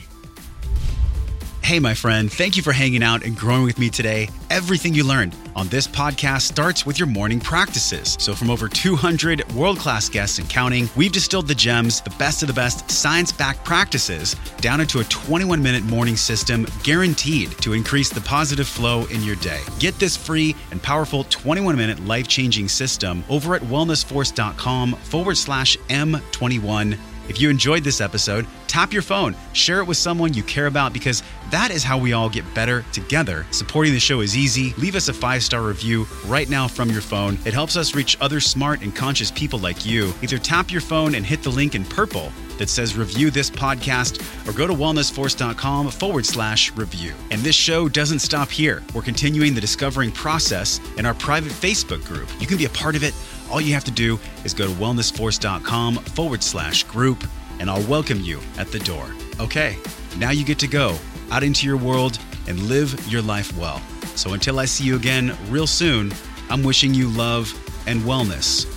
[1.67, 4.29] Hey, my friend, thank you for hanging out and growing with me today.
[4.51, 8.17] Everything you learned on this podcast starts with your morning practices.
[8.21, 12.45] So, from over 200 world class guests and counting, we've distilled the gems, the best
[12.45, 17.73] of the best science backed practices, down into a 21 minute morning system guaranteed to
[17.73, 19.61] increase the positive flow in your day.
[19.81, 25.77] Get this free and powerful 21 minute life changing system over at wellnessforce.com forward slash
[25.89, 26.97] M21
[27.29, 30.93] if you enjoyed this episode, tap your phone, share it with someone you care about
[30.93, 33.47] because that is how we all get better together.
[33.51, 34.73] Supporting the show is easy.
[34.75, 37.39] Leave us a five star review right now from your phone.
[37.45, 40.13] It helps us reach other smart and conscious people like you.
[40.23, 44.21] Either tap your phone and hit the link in purple that says review this podcast
[44.49, 47.15] or go to wellnessforce.com forward slash review.
[47.31, 48.83] And this show doesn't stop here.
[48.95, 52.29] We're continuing the discovering process in our private Facebook group.
[52.41, 53.15] You can be a part of it
[53.51, 57.25] all you have to do is go to wellnessforce.com forward slash group,
[57.61, 59.09] and I'll welcome you at the door.
[59.41, 59.77] Okay,
[60.19, 60.97] Now you get to go
[61.31, 62.19] out into your world
[62.49, 63.83] and live your life well.
[64.15, 66.13] So until I see you again real soon,
[66.49, 67.53] I'm wishing you love
[67.87, 68.76] and wellness